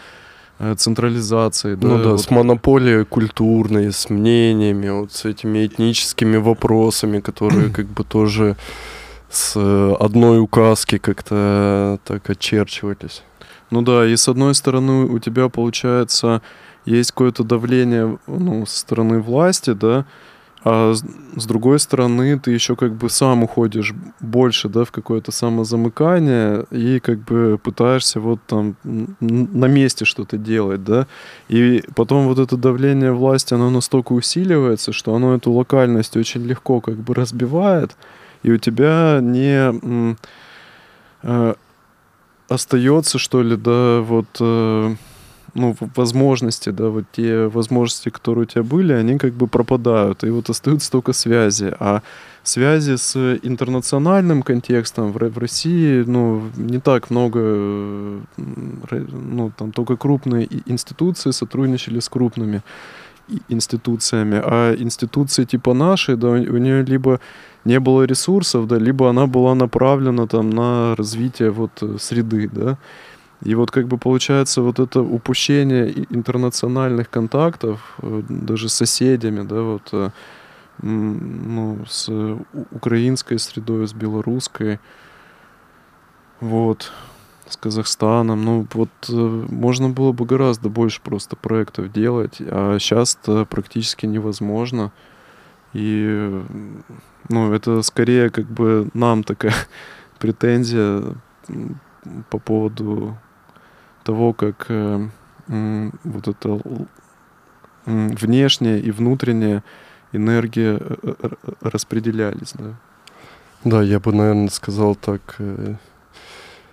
э, 0.60 0.76
централизацией, 0.76 1.78
да, 1.78 1.88
Ну 1.88 2.04
да, 2.04 2.10
вот. 2.12 2.22
с 2.22 2.30
монополией 2.30 3.06
культурной, 3.06 3.92
с 3.92 4.10
мнениями, 4.10 4.90
вот 4.90 5.14
с 5.14 5.26
этими 5.26 5.66
этническими 5.66 6.38
вопросами, 6.38 7.22
которые 7.22 7.70
как 7.74 7.88
бы 7.88 8.04
тоже 8.04 8.56
с 9.30 9.54
э, 9.56 9.96
одной 10.00 10.39
указки 10.39 10.98
как-то 10.98 12.00
так 12.04 12.30
очерчивались. 12.30 13.24
Ну 13.72 13.82
да, 13.82 14.06
и 14.06 14.15
с 14.15 14.28
одной 14.28 14.56
стороны 14.56 15.06
у 15.06 15.20
тебя 15.20 15.50
получается 15.50 16.42
есть 16.86 17.12
какое-то 17.12 17.44
давление 17.44 18.18
ну, 18.26 18.65
со 18.65 18.80
стороны 18.80 19.20
власти, 19.20 19.72
да, 19.72 20.06
а 20.63 20.94
с, 20.94 21.46
другой 21.46 21.80
стороны 21.80 22.38
ты 22.38 22.52
еще 22.52 22.76
как 22.76 22.94
бы 22.94 23.10
сам 23.10 23.44
уходишь 23.44 23.94
больше, 24.20 24.68
да, 24.68 24.84
в 24.84 24.92
какое-то 24.92 25.32
самозамыкание 25.32 26.65
и 26.70 27.00
как 27.00 27.20
бы 27.20 27.58
пытаешься 27.63 28.20
вот 28.20 28.39
там 28.46 28.76
на 28.84 29.65
месте 29.68 30.04
что-то 30.04 30.38
делать, 30.38 30.84
да, 30.84 31.08
и 31.48 31.84
потом 31.96 32.28
вот 32.28 32.39
это 32.39 32.58
давление 32.58 33.13
власти, 33.13 33.54
оно 33.54 33.70
настолько 33.70 34.12
усиливается, 34.12 34.92
что 34.92 35.15
оно 35.15 35.36
эту 35.36 35.52
локальность 35.52 36.18
очень 36.18 36.44
легко 36.46 36.82
как 36.82 36.96
бы 36.96 37.13
разбивает, 37.13 37.96
и 38.43 38.52
у 38.52 38.58
тебя 38.58 39.19
не 39.21 40.15
э, 41.23 41.54
остается, 42.47 43.19
что 43.19 43.41
ли, 43.41 43.56
да, 43.56 44.02
вот, 44.02 44.28
э, 44.39 44.95
ну, 45.54 45.75
возможности, 45.95 46.69
да, 46.69 46.89
вот 46.89 47.06
те 47.12 47.47
возможности, 47.47 48.10
которые 48.10 48.43
у 48.43 48.45
тебя 48.45 48.63
были, 48.63 48.93
они 48.93 49.17
как 49.17 49.34
бы 49.34 49.47
пропадают, 49.47 50.23
и 50.23 50.30
вот 50.30 50.49
остаются 50.49 50.91
только 50.91 51.13
связи. 51.13 51.73
А 51.80 52.02
связи 52.43 52.95
с 52.95 53.15
интернациональным 53.43 54.41
контекстом 54.41 55.12
в, 55.12 55.17
в 55.17 55.38
России, 55.38 56.04
ну, 56.06 56.43
не 56.56 56.80
так 56.80 57.10
много, 57.10 57.39
ну, 58.38 59.52
там 59.58 59.71
только 59.71 59.97
крупные 59.97 60.47
институции 60.65 61.32
сотрудничали 61.32 61.99
с 61.99 62.10
крупными 62.10 62.62
институциями, 63.50 64.42
а 64.44 64.76
институции 64.76 65.46
типа 65.46 65.74
нашей, 65.74 66.15
да, 66.15 66.30
у, 66.30 66.58
нее 66.58 66.84
либо 66.84 67.20
не 67.65 67.80
было 67.80 68.04
ресурсов, 68.04 68.68
да, 68.68 68.78
либо 68.78 69.10
она 69.10 69.28
была 69.28 69.56
направлена 69.56 70.28
там 70.28 70.50
на 70.50 70.96
развитие 70.96 71.50
вот 71.52 71.72
э, 71.82 71.98
среды, 72.00 72.50
да. 72.52 72.78
И 73.46 73.56
вот 73.56 73.72
как 73.72 73.88
бы 73.88 73.98
получается 73.98 74.62
вот 74.62 74.80
это 74.80 75.02
упущение 75.02 76.06
интернациональных 76.10 77.10
контактов, 77.10 77.80
э, 78.02 78.24
даже 78.30 78.68
с 78.70 78.74
соседями, 78.74 79.48
да, 79.48 79.62
вот, 79.62 79.89
э, 79.92 80.10
ну, 80.82 81.80
с 81.88 82.10
украинской 82.72 83.38
средой, 83.38 83.88
с 83.88 83.94
белорусской, 83.94 84.80
вот, 86.39 86.92
с 87.50 87.58
Казахстаном, 87.58 88.44
ну, 88.44 88.68
вот 88.74 88.90
э, 89.10 89.14
можно 89.50 89.90
было 89.90 90.12
бы 90.12 90.26
гораздо 90.26 90.70
больше 90.70 91.02
просто 91.02 91.36
проектов 91.36 91.92
делать, 91.92 92.38
а 92.40 92.78
сейчас 92.80 93.18
это 93.22 93.46
практически 93.46 94.06
невозможно. 94.06 94.92
И, 95.74 96.06
э, 96.08 96.44
ну, 97.30 97.54
это 97.54 97.82
скорее 97.82 98.30
как 98.30 98.46
бы 98.46 98.90
нам 98.94 99.24
такая 99.24 99.54
претензия 100.20 101.16
по 102.30 102.40
поводу 102.40 103.18
того, 104.04 104.34
как 104.34 104.66
э, 104.70 105.10
вот 105.48 106.46
л- 106.46 106.88
м, 107.86 108.10
внешняя 108.10 108.78
и 108.80 108.92
внутренняя 108.92 109.64
энергия 110.12 110.78
э, 110.80 110.96
э, 111.04 111.30
распределялись, 111.62 112.54
да. 112.54 112.76
Да, 113.66 113.82
я 113.84 114.00
бы, 114.00 114.14
наверное, 114.14 114.48
сказал 114.50 114.96
так, 114.96 115.36
э, 115.40 115.76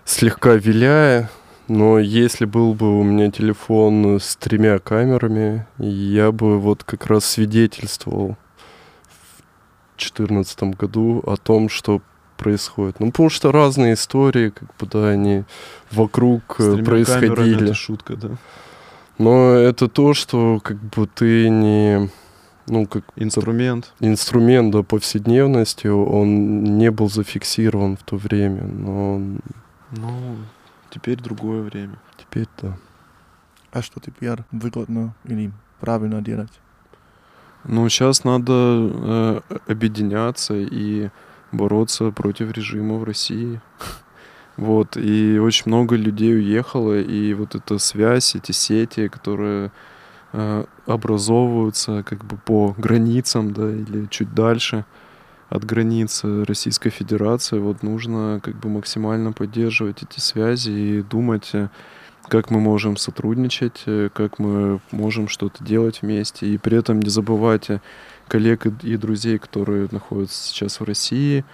слегка 0.06 0.54
виляя, 0.54 1.28
но 1.68 1.98
если 1.98 2.46
был 2.46 2.72
бы 2.74 2.98
у 2.98 3.02
меня 3.02 3.30
телефон 3.30 4.18
с 4.20 4.36
тремя 4.36 4.78
камерами, 4.78 5.66
я 5.78 6.32
бы 6.32 6.58
вот 6.58 6.84
как 6.84 7.06
раз 7.06 7.26
свидетельствовал 7.26 8.36
в 9.04 9.98
2014 9.98 10.62
году 10.78 11.22
о 11.26 11.36
том, 11.36 11.68
что 11.68 12.00
происходит. 12.38 13.00
Ну, 13.00 13.10
потому 13.10 13.30
что 13.30 13.50
разные 13.50 13.94
истории, 13.94 14.50
как 14.50 14.68
бы, 14.78 14.86
да, 14.86 15.08
они 15.08 15.44
вокруг 15.90 16.56
С 16.58 16.64
э, 16.64 16.72
тремя 16.74 16.84
камерами 16.84 16.86
происходили. 16.86 17.64
Это 17.64 17.74
шутка, 17.74 18.16
да. 18.16 18.30
Но 19.18 19.54
это 19.54 19.88
то, 19.88 20.14
что 20.14 20.60
как 20.62 20.76
бы 20.76 21.08
ты 21.12 21.48
не... 21.48 22.10
Ну, 22.68 22.86
как 22.86 23.04
Инструмент. 23.14 23.92
инструмент 24.00 24.72
да, 24.72 24.82
повседневности, 24.82 25.86
он 25.86 26.64
не 26.64 26.90
был 26.90 27.08
зафиксирован 27.08 27.96
в 27.96 28.02
то 28.02 28.16
время, 28.16 28.64
но 28.64 29.14
он 29.14 29.40
Ну, 29.92 30.36
теперь 30.90 31.20
другое 31.20 31.62
время. 31.62 31.98
теперь 32.16 32.48
да. 32.60 32.76
А 33.72 33.82
что 33.82 34.00
теперь 34.00 34.38
выгодно 34.52 35.14
или 35.24 35.52
правильно 35.80 36.22
делать? 36.22 36.52
Ну, 37.64 37.88
сейчас 37.88 38.24
надо 38.24 38.52
э, 38.52 39.40
объединяться 39.66 40.54
и 40.54 41.10
бороться 41.52 42.10
против 42.10 42.52
режима 42.52 42.96
в 42.96 43.04
России. 43.04 43.60
Вот, 44.56 44.96
и 44.96 45.38
очень 45.38 45.64
много 45.66 45.96
людей 45.96 46.34
уехало, 46.34 46.98
и 46.98 47.34
вот 47.34 47.54
эта 47.54 47.76
связь, 47.76 48.34
эти 48.34 48.52
сети, 48.52 49.08
которые 49.08 49.70
э, 50.32 50.64
образовываются 50.86 52.02
как 52.02 52.24
бы 52.24 52.38
по 52.38 52.74
границам, 52.78 53.52
да, 53.52 53.68
или 53.68 54.06
чуть 54.06 54.32
дальше 54.32 54.86
от 55.48 55.64
границы 55.64 56.44
Российской 56.44 56.90
Федерации, 56.90 57.58
вот 57.58 57.82
нужно 57.82 58.40
как 58.42 58.56
бы 58.56 58.68
максимально 58.68 59.32
поддерживать 59.32 60.02
эти 60.02 60.20
связи 60.20 60.70
и 60.70 61.02
думать, 61.02 61.50
э, 61.52 61.68
как 62.28 62.50
мы 62.50 62.60
можем 62.60 62.96
сотрудничать, 62.96 63.82
э, 63.86 64.08
как 64.12 64.38
мы 64.38 64.80
можем 64.90 65.28
что-то 65.28 65.62
делать 65.62 66.02
вместе, 66.02 66.46
и 66.46 66.58
при 66.58 66.78
этом 66.78 67.00
не 67.00 67.10
забывать 67.10 67.70
о 67.70 67.80
коллег 68.28 68.66
и 68.66 68.96
друзей, 68.96 69.38
которые 69.38 69.88
находятся 69.90 70.48
сейчас 70.48 70.80
в 70.80 70.84
России, 70.84 71.44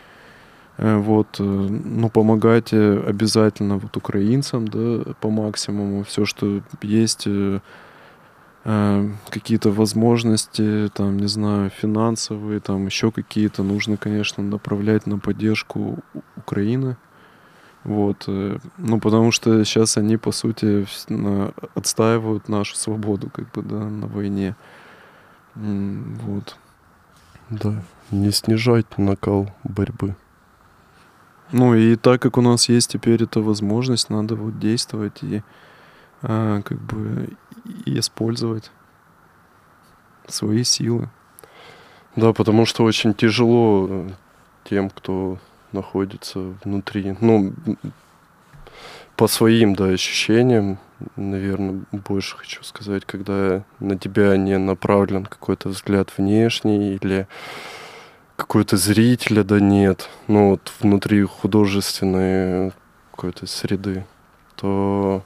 Э, 0.79 0.97
вот, 0.97 1.37
э, 1.39 1.43
ну, 1.43 2.09
помогать 2.09 2.73
э, 2.73 3.03
обязательно 3.07 3.77
вот 3.79 3.97
украинцам, 3.97 4.67
да, 4.69 5.13
по 5.21 5.31
максимуму, 5.31 6.03
все, 6.05 6.25
что 6.25 6.63
есть, 6.83 7.25
э, 7.27 7.31
э, 7.31 7.61
какие-то 8.65 9.71
возможности, 9.71 10.89
там, 10.95 11.19
не 11.19 11.27
знаю, 11.27 11.71
финансовые, 11.71 12.61
там, 12.61 12.87
еще 12.87 13.11
какие-то, 13.11 13.63
нужно, 13.65 13.97
конечно, 13.97 14.43
направлять 14.43 15.07
на 15.07 15.19
поддержку 15.19 15.99
Украины, 16.37 16.97
вот, 17.83 18.25
э, 18.29 18.59
ну, 18.79 19.01
потому 19.01 19.33
что 19.33 19.65
сейчас 19.65 19.97
они, 19.97 20.17
по 20.17 20.31
сути, 20.31 20.87
отстаивают 21.75 22.49
нашу 22.49 22.77
свободу, 22.77 23.31
как 23.31 23.51
бы, 23.51 23.63
да, 23.63 23.85
на 23.85 24.07
войне, 24.07 24.55
вот. 25.55 26.57
Да, 27.51 27.83
не 28.11 28.31
снижать 28.31 28.87
накал 28.97 29.51
борьбы. 29.65 30.15
Ну 31.51 31.75
и 31.75 31.97
так 31.97 32.23
как 32.23 32.39
у 32.39 32.41
нас 32.41 32.69
есть 32.71 32.93
теперь 32.93 33.25
эта 33.25 33.41
возможность, 33.41 34.09
надо 34.09 34.37
вот 34.37 34.59
действовать 34.59 35.23
и 35.23 35.43
а, 36.23 36.63
как 36.63 36.81
бы 36.81 37.29
использовать 37.87 38.71
свои 40.27 40.65
силы. 40.65 41.09
Да, 42.17 42.33
потому 42.33 42.67
что 42.67 42.85
очень 42.85 43.15
тяжело 43.15 43.89
э, 43.89 44.09
тем, 44.65 44.91
кто 44.91 45.39
находится 45.73 46.55
внутри. 46.63 47.17
Ну, 47.21 47.55
по 49.17 49.27
своим, 49.27 49.75
да, 49.75 49.87
ощущениям, 49.87 50.79
наверное, 51.17 51.83
больше 51.91 52.37
хочу 52.37 52.63
сказать, 52.63 53.05
когда 53.05 53.65
на 53.81 53.99
тебя 53.99 54.37
не 54.37 54.59
направлен 54.59 55.25
какой-то 55.25 55.71
взгляд 55.71 56.11
внешний 56.17 56.95
или 56.95 57.27
какой-то 58.37 58.77
зрителя, 58.77 59.45
да 59.45 59.61
нет, 59.61 60.09
ну 60.27 60.51
вот 60.51 60.73
внутри 60.81 61.23
художественной 61.23 62.73
какой-то 63.13 63.47
среды, 63.47 64.05
то 64.57 65.23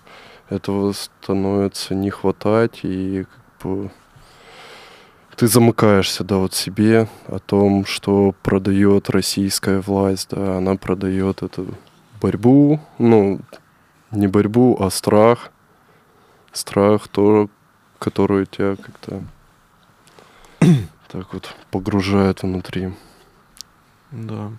этого 0.49 0.93
становится 0.93 1.95
не 1.95 2.11
хватать, 2.11 2.81
и 2.83 3.25
как 3.25 3.67
бы 3.67 3.91
ты 5.37 5.47
замыкаешься, 5.47 6.25
да, 6.25 6.37
вот 6.37 6.55
себе 6.55 7.09
о 7.27 7.39
том, 7.39 7.85
что 7.85 8.35
продает 8.43 9.11
российская 9.11 9.81
власть, 9.81 10.29
да, 10.31 10.59
она 10.59 10.77
продает 10.77 11.43
эту 11.43 11.75
борьбу, 12.21 12.81
ну, 12.99 13.41
не 14.11 14.29
борьбу, 14.29 14.77
а 14.81 14.91
страх, 14.91 15.51
страх, 16.53 17.09
то, 17.09 17.51
который 17.99 18.47
тебя 18.47 18.77
как-то 18.77 19.23
так 21.09 21.33
вот 21.33 21.55
погружает 21.71 22.43
внутри. 22.43 22.93
Да. 24.11 24.51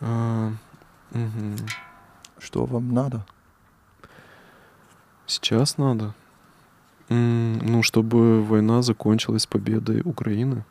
А, 0.00 0.52
Мгм. 1.12 1.56
Что 2.38 2.66
вам 2.66 2.92
надо? 2.92 3.24
Сейчас 5.26 5.78
надо. 5.78 6.14
Ну, 7.08 7.82
чтобы 7.82 8.42
война 8.42 8.82
закончилась 8.82 9.46
победой 9.46 10.02
Украины. 10.04 10.64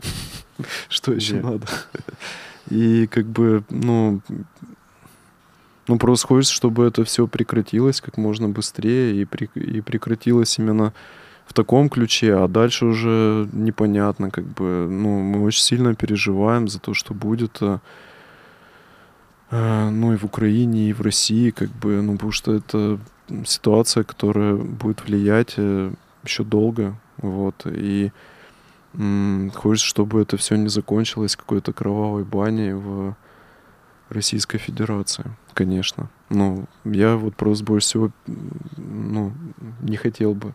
Что 0.88 1.12
еще 1.12 1.40
надо? 1.40 1.66
И 2.70 3.06
как 3.06 3.26
бы, 3.26 3.64
ну, 3.70 4.20
ну, 5.88 5.98
просто 5.98 6.26
хочется, 6.26 6.54
чтобы 6.54 6.84
это 6.84 7.04
все 7.04 7.26
прекратилось 7.26 8.00
как 8.00 8.16
можно 8.16 8.48
быстрее 8.48 9.14
и, 9.20 9.24
прек- 9.24 9.58
и 9.58 9.80
прекратилось 9.80 10.58
именно 10.58 10.92
в 11.46 11.52
таком 11.52 11.88
ключе, 11.88 12.34
а 12.34 12.48
дальше 12.48 12.86
уже 12.86 13.48
непонятно, 13.52 14.30
как 14.30 14.44
бы, 14.44 14.88
ну, 14.90 15.20
мы 15.20 15.44
очень 15.44 15.62
сильно 15.62 15.94
переживаем 15.94 16.66
за 16.66 16.80
то, 16.80 16.92
что 16.92 17.14
будет, 17.14 17.58
а, 17.60 17.80
а, 19.50 19.90
ну, 19.90 20.12
и 20.12 20.16
в 20.16 20.24
Украине, 20.24 20.90
и 20.90 20.92
в 20.92 21.02
России, 21.02 21.50
как 21.50 21.70
бы, 21.70 22.02
ну, 22.02 22.14
потому 22.14 22.32
что 22.32 22.52
это 22.52 22.98
ситуация, 23.44 24.04
которая 24.04 24.54
будет 24.54 25.04
влиять 25.04 25.56
еще 25.56 26.44
долго, 26.44 26.96
вот, 27.18 27.66
и 27.66 28.12
м, 28.94 29.50
хочется, 29.54 29.86
чтобы 29.86 30.22
это 30.22 30.36
все 30.36 30.56
не 30.56 30.68
закончилось 30.68 31.36
какой-то 31.36 31.72
кровавой 31.72 32.24
баней 32.24 32.72
в 32.72 33.14
Российской 34.08 34.58
Федерации, 34.58 35.24
конечно. 35.54 36.08
Ну, 36.30 36.66
я 36.84 37.16
вот 37.16 37.36
просто 37.36 37.64
больше 37.64 37.86
всего, 37.86 38.10
ну, 38.76 39.32
не 39.82 39.96
хотел 39.96 40.34
бы 40.34 40.54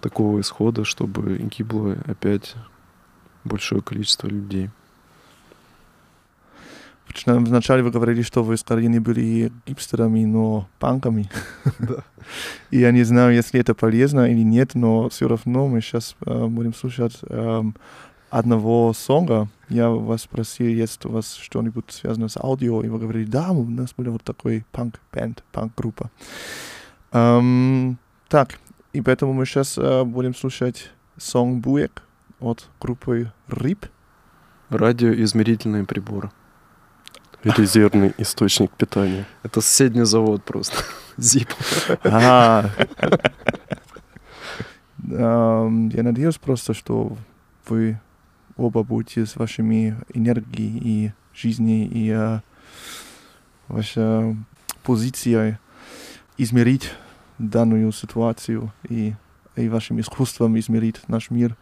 такого 0.00 0.40
исхода, 0.40 0.84
чтобы 0.84 1.38
гибло 1.38 1.96
опять 2.06 2.54
большое 3.44 3.82
количество 3.82 4.26
людей. 4.28 4.70
Вначале 7.26 7.82
вы 7.82 7.90
говорили, 7.90 8.22
что 8.22 8.42
вы 8.42 8.56
скорее 8.56 8.88
не 8.88 8.98
были 8.98 9.52
гипстерами, 9.66 10.24
но 10.24 10.68
панками. 10.78 11.30
И 12.70 12.78
я 12.78 12.90
не 12.90 13.02
знаю, 13.04 13.34
если 13.34 13.60
это 13.60 13.74
полезно 13.74 14.30
или 14.30 14.42
нет, 14.42 14.74
но 14.74 15.08
все 15.08 15.28
равно 15.28 15.68
мы 15.68 15.80
сейчас 15.80 16.16
будем 16.20 16.74
слушать 16.74 17.18
эм, 17.28 17.76
одного 18.30 18.92
сонга. 18.94 19.48
Я 19.68 19.90
вас 19.90 20.22
спросил, 20.22 20.66
есть 20.66 21.04
у 21.04 21.10
вас 21.10 21.34
что-нибудь 21.34 21.90
связано 21.90 22.28
с 22.28 22.36
аудио, 22.36 22.82
и 22.82 22.88
вы 22.88 22.98
говорили, 22.98 23.24
да, 23.24 23.50
у 23.50 23.64
нас 23.64 23.92
была 23.96 24.12
вот 24.12 24.22
такой 24.22 24.64
панк-бенд, 24.72 25.44
панк-группа. 25.52 26.10
Эм, 27.12 27.98
так, 28.28 28.58
и 28.92 29.00
поэтому 29.00 29.32
мы 29.32 29.44
сейчас 29.44 29.76
будем 30.06 30.34
слушать 30.34 30.90
сон 31.18 31.60
«Буек» 31.60 32.02
от 32.40 32.68
группы 32.80 33.32
RIP. 33.48 33.88
Радиоизмерительные 34.70 35.84
приборы. 35.84 36.30
Резервный 37.44 38.14
источник 38.18 38.70
питания. 38.72 39.26
Это 39.42 39.60
соседний 39.60 40.04
завод 40.04 40.44
просто. 40.44 40.76
ЗИП. 41.16 41.48
А. 42.04 42.70
Я 45.04 46.02
надеюсь 46.02 46.38
просто, 46.38 46.74
что 46.74 47.16
вы 47.66 48.00
оба 48.56 48.82
будете 48.84 49.26
с 49.26 49.36
вашими 49.36 49.96
энергией 50.14 50.78
и 50.78 51.12
жизнью 51.34 51.88
и 51.90 52.10
э, 52.10 52.40
вашей 53.68 54.36
позицией 54.84 55.56
измерить 56.38 56.92
данную 57.38 57.90
ситуацию 57.92 58.72
и, 58.88 59.14
и 59.56 59.68
вашим 59.68 60.00
искусством 60.00 60.58
измерить 60.58 61.00
наш 61.08 61.30
мир. 61.30 61.56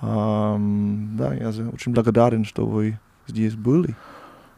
Эм, 0.00 1.16
Да, 1.16 1.34
я 1.34 1.48
очень 1.48 1.92
благодарен, 1.92 2.44
что 2.44 2.66
вы 2.66 2.98
здесь 3.26 3.54
были. 3.54 3.94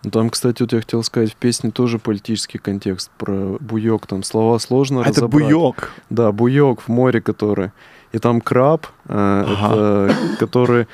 Ну, 0.04 0.10
Там, 0.10 0.30
кстати, 0.30 0.62
вот 0.62 0.72
я 0.72 0.78
хотел 0.80 1.02
сказать, 1.02 1.32
в 1.32 1.36
песне 1.36 1.70
тоже 1.70 1.98
политический 1.98 2.58
контекст 2.58 3.10
про 3.18 3.56
буёк. 3.60 4.06
Там 4.06 4.22
слова 4.22 4.58
сложно 4.58 5.00
Это 5.00 5.08
разобрать. 5.10 5.44
буёк. 5.46 5.90
Да, 6.10 6.30
буёк 6.32 6.82
в 6.82 6.88
море, 6.88 7.20
который. 7.20 7.70
И 8.12 8.18
там 8.18 8.40
краб, 8.40 8.86
э, 9.08 9.44
Ага. 9.46 9.74
это, 10.12 10.14
который... 10.38 10.86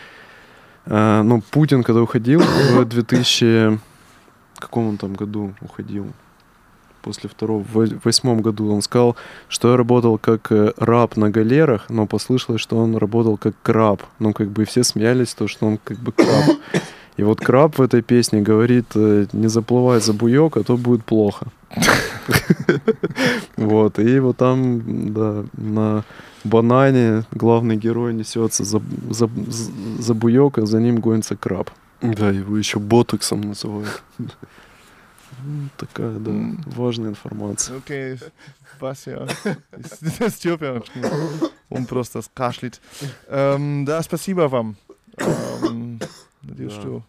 э, 0.86 1.22
ну, 1.22 1.42
Путин, 1.50 1.82
когда 1.82 2.02
уходил 2.02 2.40
в 2.40 2.84
2000... 2.84 3.78
Каком 4.58 4.88
он 4.88 4.96
там 4.96 5.14
году 5.14 5.52
уходил? 5.60 6.06
После 7.02 7.28
второго, 7.28 7.62
в 7.62 7.74
во- 7.74 7.98
восьмом 8.04 8.40
году 8.40 8.72
он 8.72 8.80
сказал, 8.80 9.14
что 9.48 9.70
я 9.70 9.76
работал 9.76 10.16
как 10.16 10.50
э, 10.50 10.72
раб 10.78 11.16
на 11.18 11.28
галерах, 11.28 11.84
но 11.90 12.06
послышалось, 12.06 12.62
что 12.62 12.78
он 12.78 12.96
работал 12.96 13.36
как 13.36 13.54
краб. 13.62 14.02
Ну, 14.18 14.32
как 14.32 14.48
бы 14.48 14.64
все 14.64 14.82
смеялись, 14.84 15.34
то, 15.34 15.46
что 15.46 15.66
он 15.66 15.78
как 15.84 15.98
бы 15.98 16.12
краб. 16.12 16.56
И 17.16 17.22
вот 17.22 17.40
краб 17.40 17.79
в 17.79 17.83
этой 17.83 18.03
песне 18.03 18.40
говорит, 18.42 18.87
э, 18.96 19.27
не 19.33 19.48
заплывай 19.48 20.00
за 20.00 20.12
буёк, 20.12 20.57
а 20.57 20.62
то 20.64 20.77
будет 20.77 21.05
плохо. 21.05 21.46
Вот, 23.57 23.98
и 23.98 24.18
вот 24.20 24.37
там, 24.37 25.12
да, 25.12 25.44
на 25.57 26.05
банане 26.44 27.22
главный 27.33 27.77
герой 27.77 28.14
несется 28.14 28.64
за, 28.64 28.81
за, 29.11 29.31
за 29.98 30.14
буёк, 30.14 30.59
а 30.59 30.66
за 30.66 30.81
ним 30.81 31.00
гонится 31.00 31.37
краб. 31.37 31.70
Да, 32.03 32.31
его 32.31 32.57
еще 32.59 32.79
ботоксом 32.79 33.40
называют. 33.42 34.03
М, 34.18 35.70
Такая, 35.77 36.18
да, 36.18 36.33
важная 36.77 37.11
информация. 37.11 37.77
Окей, 37.79 38.18
Вася, 38.81 39.27
Степа, 40.29 40.83
он 41.70 41.87
просто 41.87 42.20
кашляет. 42.35 42.81
Эм, 43.29 43.85
Да, 43.85 44.03
спасибо 44.03 44.48
вам. 44.48 44.77
Надеюсь, 46.64 46.74
Да. 46.74 46.81
что... 46.81 47.03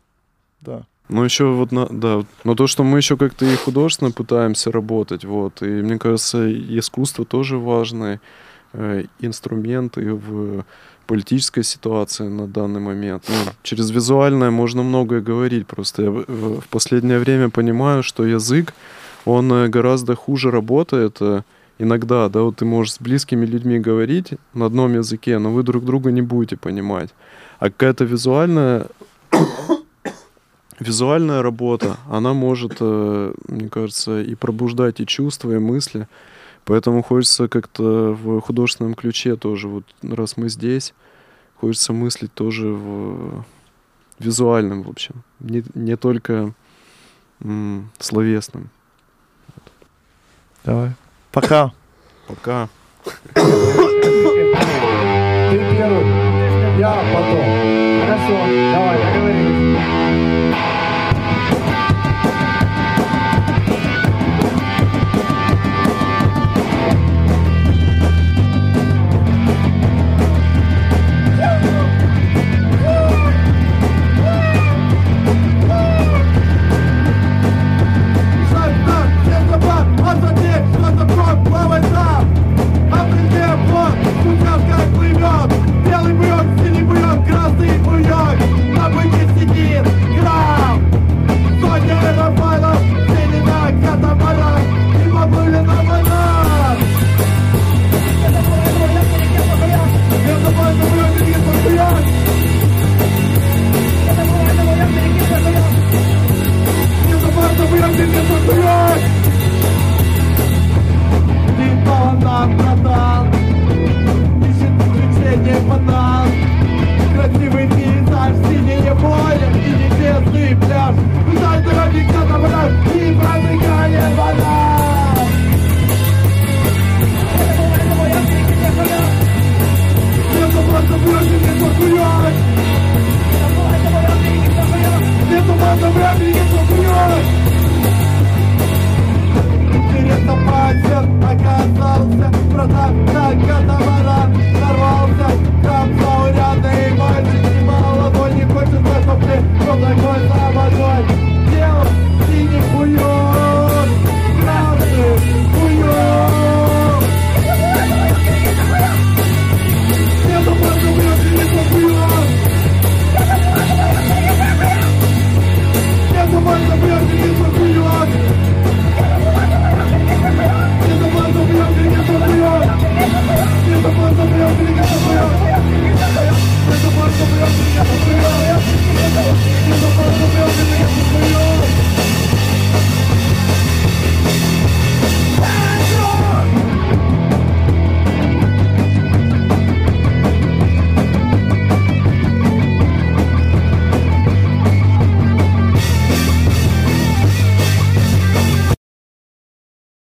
Да. 0.62 0.84
Ну, 1.10 1.24
еще 1.24 1.46
вот, 1.52 1.72
на, 1.72 1.86
да, 1.86 2.24
но 2.44 2.56
то, 2.56 2.65
что 2.65 2.84
мы 2.84 2.98
еще 2.98 3.15
как-то 3.15 3.46
и 3.46 3.56
художественно 3.56 4.10
пытаемся 4.12 4.72
работать, 4.72 5.24
вот, 5.24 5.62
и 5.62 5.65
мне 5.65 6.00
кажется, 6.00 6.48
и 6.48 6.80
искусство 6.80 7.26
тоже 7.26 7.58
важный 7.58 8.20
э, 8.74 9.04
инструмент 9.20 9.98
и 10.00 10.10
в 10.10 10.65
политической 11.06 11.63
ситуации 11.63 12.28
на 12.28 12.48
данный 12.48 12.80
момент. 12.80 13.26
Ну, 13.30 13.52
через 13.62 13.91
визуальное 13.91 14.50
можно 14.50 14.82
многое 14.82 15.22
говорить, 15.22 15.68
просто 15.68 16.02
я 16.02 16.10
в, 16.12 16.26
в- 16.28 16.62
в 16.62 16.68
последнее 16.70 17.20
время 17.20 17.50
понимаю, 17.52 18.02
что 18.02 18.26
язык, 18.26 18.74
он 19.26 19.52
э, 19.54 19.68
гораздо 19.68 20.15
хуже 20.15 20.50
работает 20.50 21.18
э, 21.22 21.44
иногда, 21.78 22.30
да, 22.30 22.41
вот 22.41 22.56
ты 22.56 22.65
можешь 22.65 22.94
с 22.94 23.00
близкими 23.00 23.46
людьми 23.46 23.78
говорить 23.78 24.34
на 24.56 24.65
одном 24.65 24.96
языке, 24.96 25.38
но 25.38 25.52
вы 25.52 25.62
друг 25.62 25.86
друга 25.86 26.12
не 26.12 26.24
будете 26.24 26.58
понимать. 26.58 27.13
А 27.60 27.65
какая-то 27.65 28.06
визуальная 28.06 28.88
визуальная 30.80 31.41
работа, 31.41 31.98
она 32.10 32.34
может, 32.34 32.78
э, 32.80 33.34
мне 33.48 33.69
кажется, 33.69 34.21
и 34.21 34.36
пробуждать 34.36 35.00
и 35.00 35.06
чувства, 35.06 35.52
и 35.52 35.58
мысли. 35.58 36.08
Поэтому 36.65 37.04
хочется 37.04 37.48
как-то 37.48 38.13
в 38.13 38.41
художественном 38.41 38.95
ключе 38.95 39.36
тоже, 39.36 39.67
вот 39.67 39.84
раз 40.02 40.38
мы 40.38 40.50
здесь, 40.50 40.93
хочется 41.56 41.93
мыслить 41.93 42.34
тоже 42.34 42.67
в 42.67 43.45
визуальном, 44.19 44.84
в 44.84 44.89
общем. 44.89 45.24
Не, 45.39 45.63
не 45.76 45.95
только 45.95 46.54
м, 47.41 47.89
словесным. 48.00 48.69
Давай. 50.63 50.91
Пока. 51.32 51.71
Пока. 52.28 52.69
Ты 53.04 53.41
первый, 55.78 56.80
я 56.80 57.04
потом. 57.13 57.64
Хорошо, 58.15 58.47
давай, 58.71 58.97
договорились. 58.97 59.64